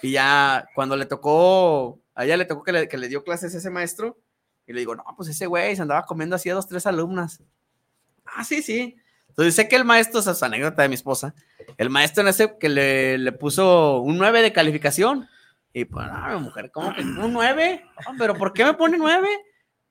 [0.00, 3.52] Y ya cuando le tocó, a ella le tocó que le, que le dio clases
[3.52, 4.16] ese maestro,
[4.64, 7.42] y le digo, no, pues ese güey se andaba comiendo así a dos, tres alumnas.
[8.24, 8.96] Ah, sí, sí.
[9.34, 11.34] Entonces sé que el maestro, esa es anécdota de mi esposa,
[11.76, 15.28] el maestro en ese que le, le puso un 9 de calificación.
[15.72, 17.84] Y pues, ah, mujer, ¿cómo que un 9?
[18.16, 19.28] pero ¿por qué me pone 9?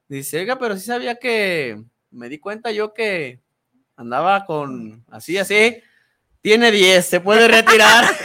[0.08, 3.42] Dice, oiga, pero sí sabía que me di cuenta yo que
[3.98, 5.84] andaba con así, así.
[6.40, 8.06] Tiene 10, se puede retirar.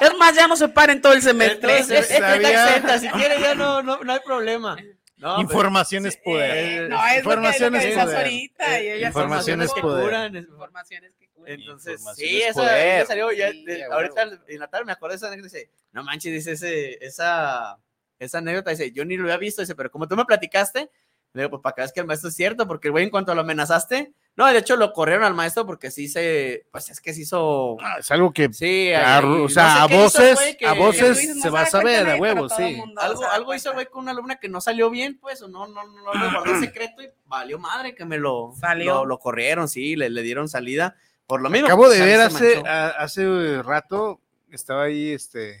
[0.00, 1.78] Es más, ya no se paren todo el semestre.
[1.78, 2.48] Entonces, sabía.
[2.48, 4.74] está exenta, si quiere ya no, no, no hay problema.
[5.20, 6.56] No, pero- Información es poder.
[6.84, 8.16] eh, No, es Información lo que, es lo que poder.
[8.18, 8.82] ahorita.
[8.82, 10.04] y ella Información es poder.
[10.04, 11.52] curan, es- Informaciones que curan.
[11.52, 13.06] Entonces, Información sí, es esa, poder.
[13.06, 16.02] salió ya, Sí, de- a ahorita en Natal me acuerdo de esa anécdota, dice, no
[16.02, 17.78] manches, dice ese, esa,
[18.18, 20.90] esa anécdota, dice, yo ni lo había visto, dice, pero como tú me platicaste,
[21.34, 23.10] le digo, pues para que veas que el maestro es cierto, porque el güey en
[23.10, 27.00] cuanto lo amenazaste, no, de hecho lo corrieron al maestro porque sí se, pues es
[27.00, 29.86] que se hizo, Ah, Es algo que sí, a- ahí- o no sea, sé a
[29.88, 32.74] qué hizo, voces, que- a voces se va a saber, a huevo, sí.
[32.76, 35.66] mundo algo, algo hizo güey con una alumna que no salió bien, pues, o no,
[35.68, 38.94] no, no, no le guardó el secreto y valió madre que me lo, Salió.
[39.00, 41.66] lo, lo corrieron, sí, le, le dieron salida, por lo mismo.
[41.66, 44.20] Acabo de ver hace, a- hace rato,
[44.50, 45.60] estaba ahí este,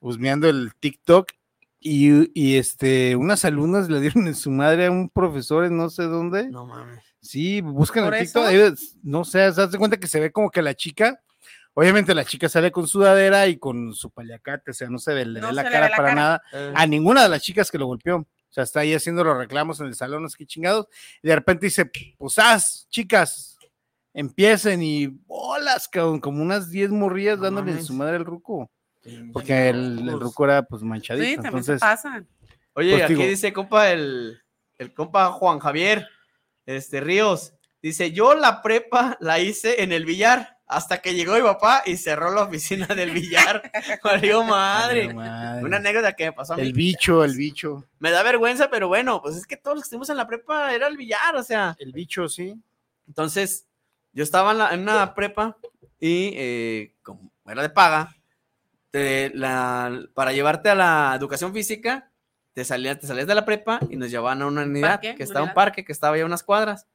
[0.00, 1.30] husmeando el TikTok
[1.78, 5.88] y, y, este, unas alumnas le dieron en su madre a un profesor en no
[5.90, 6.48] sé dónde.
[6.50, 7.04] No mames.
[7.20, 10.50] Sí, buscan ¿Por el TikTok, ahí no sé, se hace cuenta que se ve como
[10.50, 11.20] que la chica,
[11.74, 15.26] obviamente la chica sale con sudadera y con su paliacate, o sea, no se ve,
[15.26, 16.14] le No ve se la cara ve la para cara.
[16.20, 18.16] nada Eh, a ninguna de las chicas que lo golpeó.
[18.18, 20.88] O sea, está ahí haciendo los reclamos en el salón, no sé qué chingados.
[21.22, 23.56] Y de repente dice, pues haz, chicas,
[24.12, 27.86] empiecen y bolas, cabrón, como unas 10 morrillas No dándole en mames.
[27.86, 28.70] su madre al ruco.
[29.32, 31.26] Porque el, el ruco era pues manchadito.
[31.26, 32.26] Sí, también se pasan.
[32.74, 34.40] Oye, Pues aquí digo- dice, compa, el,
[34.78, 36.06] el compa Juan Javier
[36.76, 37.52] este, Ríos.
[37.82, 41.96] Dice, yo la prepa la hice en el billar hasta que llegó mi papá y
[41.96, 43.72] cerró la oficina del billar.
[44.44, 45.12] Madre.
[45.14, 45.64] Madre.
[45.64, 46.62] Una anécdota que me pasó a mí.
[46.62, 47.86] el bicho, el bicho.
[47.98, 50.74] Me da vergüenza, pero bueno, pues es que todos los que estuvimos en la prepa
[50.74, 51.74] era el billar, o sea.
[51.78, 52.54] El bicho, sí.
[53.08, 53.66] Entonces,
[54.12, 55.56] yo estaba en, la- en una prepa
[55.98, 58.14] y eh, como era de paga,
[58.90, 62.09] te- la- para llevarte a la educación física,
[62.60, 65.14] te salías, te salías de la prepa y nos llevaban a una unidad, ¿Parque?
[65.14, 65.54] que está un ¿Unidad?
[65.54, 66.86] parque, que estaba ya a unas cuadras.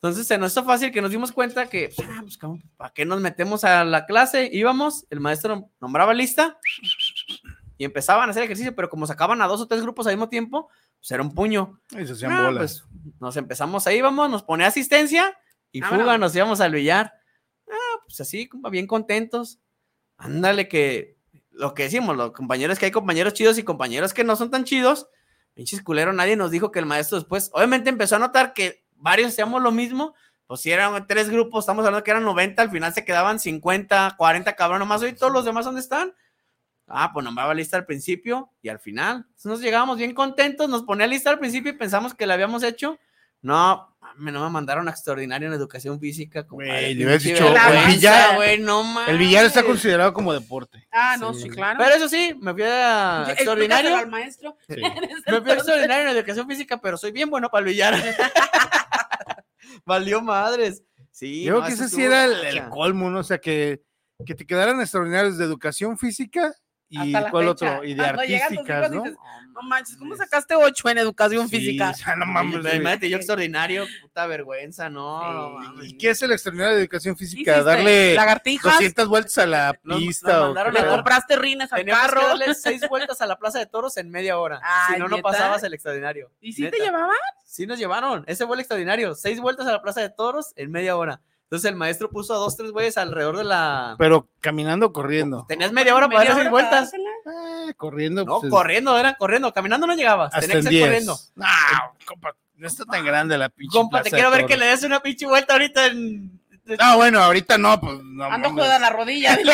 [0.00, 2.36] Entonces se nos hizo fácil que nos dimos cuenta que, ah, pues,
[2.76, 4.50] ¿para qué nos metemos a la clase?
[4.52, 6.58] Íbamos, el maestro nombraba lista
[7.78, 10.28] y empezaban a hacer ejercicio, pero como sacaban a dos o tres grupos al mismo
[10.28, 10.68] tiempo,
[10.98, 11.80] pues era un puño.
[11.92, 12.84] Y se hacían Ah, bolas.
[12.90, 15.38] pues, nos empezamos ahí, vamos, nos ponía asistencia
[15.70, 16.02] y Vámonos.
[16.02, 17.12] fuga, nos íbamos al billar.
[17.70, 19.60] Ah, pues así, bien contentos.
[20.16, 21.16] Ándale, que
[21.52, 24.64] lo que decimos, los compañeros que hay compañeros chidos y compañeros que no son tan
[24.64, 25.08] chidos.
[25.54, 29.32] Pinches culero, nadie nos dijo que el maestro después, obviamente empezó a notar que varios
[29.32, 30.14] hacíamos lo mismo.
[30.46, 34.14] Pues si eran tres grupos, estamos hablando que eran 90, al final se quedaban 50,
[34.16, 35.02] 40 cabrón nomás.
[35.02, 36.14] Hoy todos los demás, ¿dónde están?
[36.86, 39.26] Ah, pues nombraba lista al principio y al final.
[39.44, 42.98] Nos llegábamos bien contentos, nos ponía lista al principio y pensamos que la habíamos hecho.
[43.40, 46.42] No, me no me mandaron a extraordinario en educación física.
[46.42, 47.54] Güey, le dicho, el
[47.86, 49.08] billar- güey, no mames.
[49.10, 50.86] El billar está considerado como deporte.
[50.90, 51.42] Ah, no, Sí.
[51.42, 51.78] sí, claro.
[51.82, 53.96] Pero eso sí, me fui a extraordinario.
[53.96, 54.56] al maestro.
[54.68, 54.76] Sí.
[55.26, 57.94] Me fui a extraordinario en educación física, pero soy bien bueno para el billar.
[59.84, 60.82] Valió madres.
[61.10, 63.20] Sí, Yo no, creo que ese sí era el, colmo, ¿no?
[63.20, 63.82] O sea, que,
[64.24, 66.54] que te quedaran extraordinarios de educación física
[66.92, 67.50] y cuál fecha.
[67.50, 69.02] otro, y de Cuando artísticas, ¿no?
[69.02, 69.18] dices,
[69.54, 71.90] No manches, ¿cómo sacaste ocho en educación Sí, física?
[71.90, 72.54] o sea, no mames.
[72.60, 75.20] imagínate, yo extraordinario, puta vergüenza, no.
[75.20, 75.26] Sí.
[75.34, 75.88] no mames.
[75.90, 77.52] ¿Y qué es el extraordinario de educación ¿Qué física?
[77.52, 77.64] hiciste?
[77.70, 80.28] Darle lagartijas, 200 vueltas a la pista.
[80.32, 82.20] nos o mandaron qué a le compraste rines al Teníamos carro.
[82.20, 84.60] que darle seis vueltas a la Plaza de Toros en media hora.
[84.62, 85.28] Ay, si no, no ¿neta?
[85.30, 86.30] pasabas el extraordinario.
[86.40, 87.16] ¿Y si te llevaban?
[87.44, 88.24] Sí nos llevaron.
[88.26, 89.14] Ese fue el extraordinario.
[89.14, 91.20] Seis vueltas a la Plaza de Toros en media hora.
[91.52, 93.94] Entonces el maestro puso a dos, tres güeyes alrededor de la...
[93.98, 95.44] Pero caminando corriendo.
[95.46, 96.94] Tenías media hora para ¿Media para vueltas.
[96.94, 98.24] Eh, corriendo.
[98.24, 99.52] No, pues, corriendo, eran corriendo.
[99.52, 100.32] Caminando no llegabas.
[100.32, 100.84] Hasta Tenía que ser 10.
[100.86, 101.18] corriendo.
[101.34, 101.46] No,
[102.06, 103.76] compa, no está tan grande la pinche.
[103.76, 106.40] Compa, te quiero ver que le des una pinche vuelta ahorita en...
[106.64, 108.24] No, bueno, ahorita no, pues no.
[108.24, 109.36] Ando jugando la rodilla.
[109.36, 109.52] dile.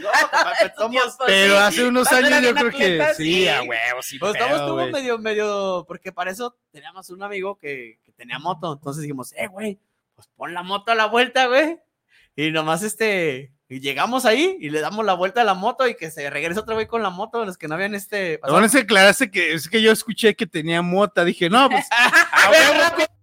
[0.00, 1.60] No, compa, pues, somos- Pero sí.
[1.60, 3.48] hace unos años yo creo que atletas, sí, sí.
[3.48, 4.18] a huevo, sí.
[4.18, 8.72] Pues pedo, estamos medio, medio, porque para eso teníamos un amigo que, que tenía moto,
[8.72, 9.78] entonces dijimos, eh, güey,
[10.26, 11.78] pues pon la moto a la vuelta, güey,
[12.36, 15.96] y nomás este, y llegamos ahí y le damos la vuelta a la moto y
[15.96, 18.54] que se regrese otro güey con la moto, los que no habían este, pasado.
[18.54, 21.24] bueno es que aclaraste que es que yo escuché que tenía mota.
[21.24, 21.86] Dije, no, pues.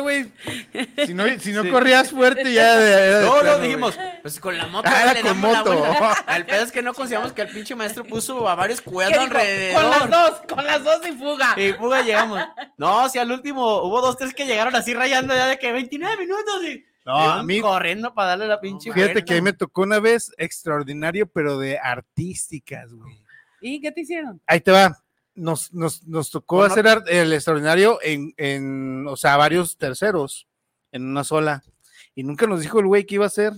[0.00, 0.30] güey.
[1.06, 1.70] Si no, si no Sí.
[1.70, 2.76] corrías fuerte, ya.
[2.76, 5.78] de No, no, plano, dijimos, pues con la moto Ah, le con damos la moto.
[5.78, 6.24] vuelta.
[6.36, 9.18] El pedo es que no consideramos que el pinche maestro puso a varios ¿Qué cuidando
[9.20, 9.30] dijo?
[9.36, 9.80] alrededor.
[9.82, 11.54] Con las dos, con las dos y fuga.
[11.60, 12.40] Y fuga llegamos.
[12.76, 16.16] No, si al último hubo dos, tres que llegaron así rayando ya de que 29
[16.18, 19.24] minutos y No, a iban mí, corriendo para darle la pinche fíjate vuelta.
[19.26, 23.18] que a mí me tocó una vez extraordinario, pero de artísticas, güey.
[23.60, 24.40] ¿Y qué te hicieron?
[24.46, 25.02] Ahí te va.
[25.38, 26.72] Nos, nos, nos tocó Bueno.
[26.72, 30.46] hacer el extraordinario en, en, o sea, varios terceros,
[30.92, 31.62] en una sola.
[32.14, 33.52] Y nunca nos dijo el güey que iba a hacer.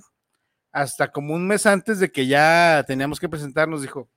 [0.72, 4.08] Hasta como un mes antes de que ya teníamos que presentarnos, dijo,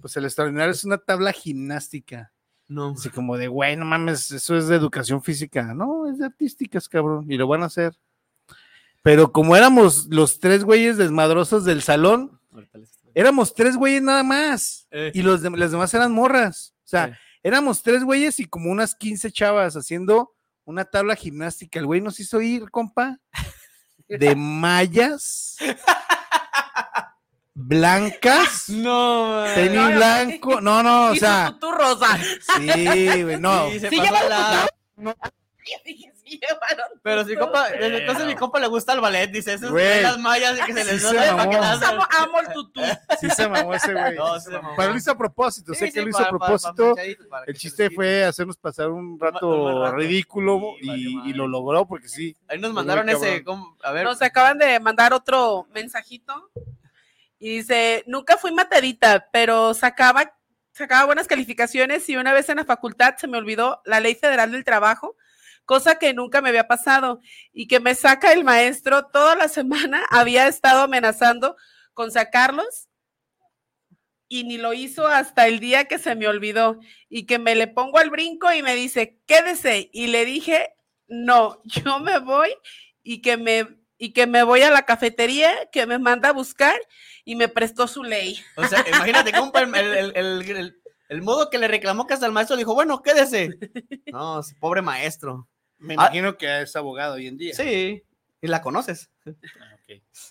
[0.00, 2.32] pues el extraordinario es una tabla gimnástica.
[2.68, 2.90] No.
[2.96, 5.74] Así como de, güey, no mames, eso es de educación física.
[5.74, 7.26] No, es de artísticas, cabrón.
[7.30, 7.94] Y lo van a hacer.
[9.02, 12.40] Pero como éramos los tres güeyes desmadrosos del salón,
[13.14, 14.88] éramos tres güeyes nada más.
[14.90, 15.12] Eh.
[15.14, 16.74] Y los dem- las demás eran morras.
[16.86, 20.32] O sea, éramos tres güeyes y como unas 15 chavas haciendo
[20.64, 21.78] una tabla gimnástica.
[21.80, 23.18] El güey nos hizo ir, compa,
[24.08, 25.56] de mallas
[27.54, 29.96] blancas, No, tenis No, no.
[29.96, 30.60] blanco.
[30.60, 32.18] No, no, o sea, tutú rosa.
[32.56, 33.68] sí, güey, no.
[33.70, 34.68] Sí, se Sí pasó la-
[35.84, 39.70] sí llevaron Pero si compa, desde entonces mi compa le gusta el ballet, dice, esas
[39.72, 42.80] las mallas que se Sí les nota para que las- Amo, amo el tutú.
[43.20, 44.14] Sí se mamó ese güey.
[44.16, 44.74] No, sí se mamó.
[44.76, 46.74] Pero lo hizo a propósito, sé Sí, que sí, lo hizo para- a propósito.
[46.76, 49.96] para manchaditos, para El chiste fue hacernos pasar un un rato rato.
[49.96, 52.36] ridículo Sí, y, lo logró porque sí.
[52.48, 53.44] Ahí nos mandaron ese,
[53.82, 56.50] a ver, Nos acaban de mandar otro mensajito
[57.38, 60.32] y dice, nunca fui matadita, pero sacaba,
[60.72, 64.50] sacaba buenas calificaciones y una vez en la facultad se me olvidó la ley federal
[64.52, 65.16] del trabajo,
[65.66, 67.20] cosa que nunca me había pasado
[67.52, 71.56] y que me saca el maestro toda la semana, había estado amenazando
[71.92, 72.88] con sacarlos
[74.28, 77.68] y ni lo hizo hasta el día que se me olvidó y que me le
[77.68, 79.88] pongo al brinco y me dice, quédese.
[79.92, 80.74] Y le dije,
[81.06, 82.52] no, yo me voy
[83.04, 86.74] y que me, y que me voy a la cafetería, que me manda a buscar
[87.24, 88.42] y me prestó su ley.
[88.56, 92.14] o sea, imagínate, compa, el, el, el, el- el- el modo que le reclamó que
[92.14, 93.50] hasta el maestro dijo, bueno, quédese.
[94.12, 95.48] No, pobre maestro.
[95.78, 95.94] Me Ah.
[95.94, 97.54] imagino que es abogado hoy en día.
[97.54, 98.02] Sí,
[98.40, 99.10] y la conoces.
[99.26, 99.32] Ah.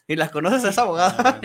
[0.08, 1.40] Y la conoces a esa abogada.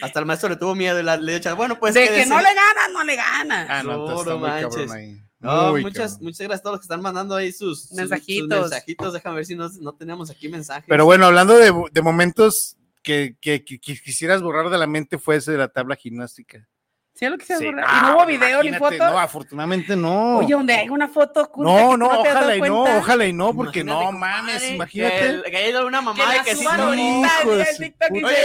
[0.00, 2.54] Hasta el maestro le tuvo miedo y la, le bueno, pues de que no le
[2.54, 3.66] gana, no le gana.
[3.68, 4.90] Ah, no, manches.
[4.90, 5.20] ahí.
[5.40, 6.24] Muchas, cabrón.
[6.24, 8.48] muchas gracias a todos los que están mandando ahí sus sus- sus Mensajitos.
[8.60, 9.12] mensajitos.
[9.12, 10.84] Déjame ver si no, no tenemos aquí mensajes.
[10.86, 15.18] Pero bueno, hablando de, de momentos que, que- que- que quisieras borrar de la mente
[15.18, 16.68] fue ese de la tabla gimnástica.
[17.14, 17.66] ¿Sí es lo que se Sí.
[17.84, 18.96] Ah, ¿Y no hubo video ni foto?
[18.96, 20.38] No, afortunadamente no.
[20.38, 23.32] Oye, donde hay una foto oculta no, que no, te ojalá y no, ojalá y
[23.34, 25.42] no, porque Imagínate, no mames, Que, imagínate.
[25.50, 26.64] que haya ido una Que mamá la que sí.
[26.64, 26.92] no.
[26.94, 28.36] en el Oye,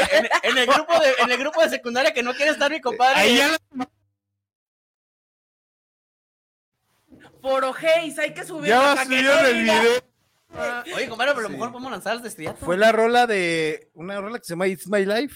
[0.43, 3.15] en, en grupo de, en el grupo de secundaria que no quiere estar mi compadre.
[3.19, 3.89] Ahí ya la-
[7.41, 9.91] Por ojéis, hay que subir ya que no el video.
[10.95, 11.53] Oye, compadre, pero a lo Sí.
[11.53, 12.65] mejor podemos lanzar el estrellato.
[12.65, 15.35] Fue la rola de, una rola que se llama It's My Life,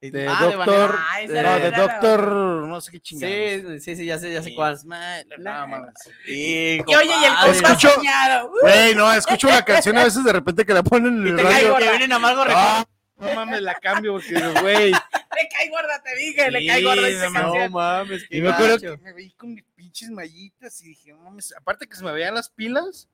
[0.00, 0.94] de Ah, de Doctor.
[0.98, 3.34] Ah, no, era- de Doctor, no sé qué chingados.
[3.34, 4.78] Sí, sí, sí, ya sé, ya sé cuál.
[4.84, 5.94] No, mames.
[6.24, 8.50] Sí, Y oye, y el Escucho- soñado.
[8.62, 11.42] Güey, no, escucho la canción a veces de repente que la ponen en el Te
[11.42, 11.78] caigo, radio.
[11.84, 12.84] que vienen amargo Ah,
[13.18, 14.32] no mames, la cambio porque,
[14.62, 14.90] güey.
[15.36, 17.42] Le cae gorda, te dije, le cae gorda esa no mames.
[17.52, 17.72] canción.
[17.72, 21.54] mames, Y me acuerdo que me veí con mis pinches mallitas y dije, no mames,
[21.56, 23.08] aparte que se me veían las pilas.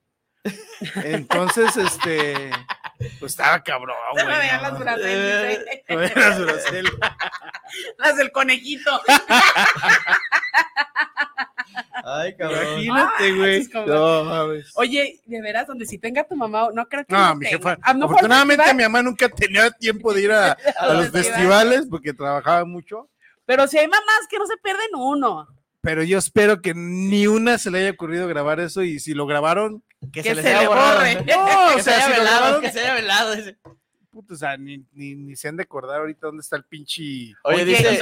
[1.04, 2.50] Entonces, este,
[3.18, 4.26] pues estaba cabrón, Se güey.
[4.34, 6.38] me veían las veían las.
[7.98, 9.00] Las del conejito.
[12.04, 12.80] Ay, cabrón.
[12.80, 13.68] Imagínate, güey.
[13.86, 14.70] No mames.
[14.76, 17.58] Oye, de veras, donde si tenga tu mamá, no creo que No, mi tenga.
[17.58, 17.78] jefa.
[17.82, 18.76] Ah, ¿no Afortunadamente festival?
[18.76, 21.26] mi mamá nunca tenía tiempo de ir a, a los festivales.
[21.26, 23.08] festivales porque trabajaba mucho.
[23.44, 25.48] Pero si hay mamás que no se pierden uno.
[25.80, 29.26] Pero yo espero que ni una se le haya ocurrido grabar eso y si lo
[29.26, 29.82] grabaron,
[30.12, 31.14] Que, se haya le borre.
[31.26, 33.34] no, o Que se sea, haya si lo velado, que se haya velado.
[34.10, 37.02] puta, o sea, ni, ni, ni se han de acordar ahorita dónde está el pinche.
[37.02, 37.98] Oye, Oye, dice-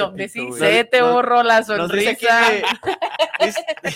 [0.57, 2.15] se te Nos- borró la Nos dice sonrisa.
[2.19, 2.63] que-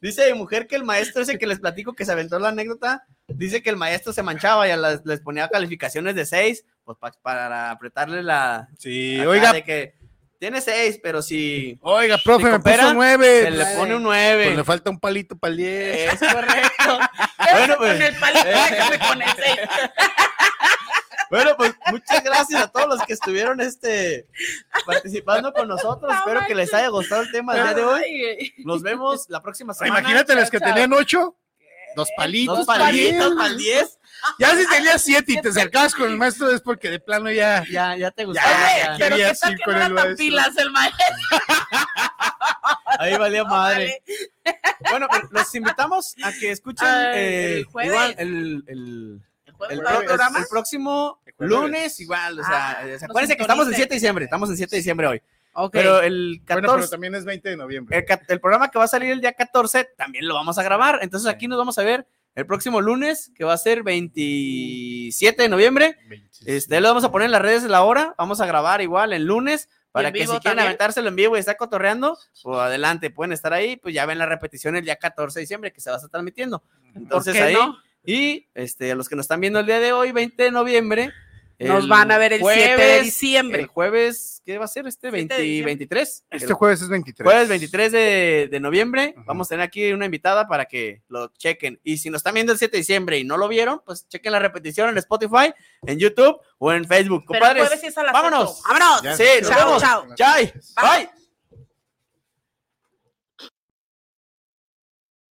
[0.00, 3.04] dice, mi mujer que el maestro ese que les platico que se aventó la anécdota,
[3.28, 6.96] dice que el maestro se manchaba y a las- les ponía calificaciones de 6, pues
[6.98, 8.68] pa- para apretarle la...
[8.78, 9.94] Sí, oiga, de que
[10.40, 13.42] tiene 6, pero si oiga, profe, me puso nueve.
[13.42, 14.56] se le pues, pone un pues 9.
[14.56, 16.14] le falta un palito para el 10.
[16.14, 16.98] Es correcto.
[17.40, 19.58] Bueno, bueno, con pues, el palito déjame con el seis.
[21.30, 24.28] bueno, pues muchas gracias a todos los que estuvieron este,
[24.86, 26.12] participando con nosotros.
[26.12, 28.54] No Espero que les haya gustado el tema del día de hoy.
[28.58, 30.00] Nos vemos la próxima semana.
[30.00, 31.36] Imagínate los que tenían ocho,
[31.96, 32.58] dos palitos.
[32.58, 33.34] Dos palitos 10.
[33.36, 33.96] para el 10.
[34.38, 37.64] Ya si tenías siete y te acercabas con el maestro es porque de plano ya.
[37.70, 38.42] Ya, ya te gustó.
[38.42, 38.96] Ya, ya.
[38.98, 41.06] pero qué tal que con no era tan pilas el maestro.
[42.98, 44.02] Ahí valía madre.
[44.90, 47.90] Bueno, pues, los invitamos a que escuchen Ay, eh, el jueves.
[47.92, 49.22] igual el, el,
[50.50, 51.56] próximo El jueves.
[51.58, 52.40] lunes, igual.
[52.40, 53.76] O sea, Ah, acuérdense que estamos en sintonicen.
[53.76, 54.24] 7 de diciembre.
[54.24, 55.22] Estamos en 7 de diciembre hoy.
[55.72, 56.66] Pero el 14.
[56.66, 58.06] Bueno, pero también es 20 de noviembre.
[58.28, 61.00] el, programa que va a salir el día 14 también lo vamos a grabar.
[61.02, 65.48] Entonces aquí nos vamos a ver el próximo lunes, que va a ser 27 de
[65.48, 65.96] noviembre.
[66.46, 68.14] Este, lo vamos a poner en las redes de la hora.
[68.16, 69.68] Vamos a grabar igual el lunes.
[69.92, 70.66] Para que si quieren también.
[70.66, 74.26] aventárselo en vivo y estar cotorreando, pues adelante, pueden estar ahí, pues ya ven la
[74.26, 76.62] repetición el día 14 de diciembre que se va a estar transmitiendo.
[76.94, 77.76] Entonces qué ahí, no?
[78.04, 81.12] y este, a los que nos están viendo el día de hoy, 20 de noviembre,
[81.68, 83.60] Nos van a ver el 7 de jueves- diciembre.
[83.62, 85.10] El jueves, ¿qué va a ser este?
[85.10, 85.70] 20 7 de diciembre.
[85.72, 86.24] 23.
[86.30, 87.24] Este El jueves es 23.
[87.26, 89.24] Jueves 23 de, de noviembre, Ujú.
[89.26, 91.78] vamos a tener aquí una invitada para que lo chequen.
[91.84, 94.32] Y si nos están viendo el 7 de diciembre y no lo vieron, pues chequen
[94.32, 95.52] la repetición en Spotify,
[95.86, 97.24] en YouTube o en Facebook.
[97.28, 98.50] Pero el jueves sí es a las vámonos.
[98.50, 98.62] ocho.
[98.68, 99.02] ¡Vámonos!
[99.02, 99.16] Ya.
[99.16, 99.82] Sí, nos Chao, vemos.
[99.82, 100.06] chao.
[100.06, 100.52] Bye.
[100.80, 101.19] Bye.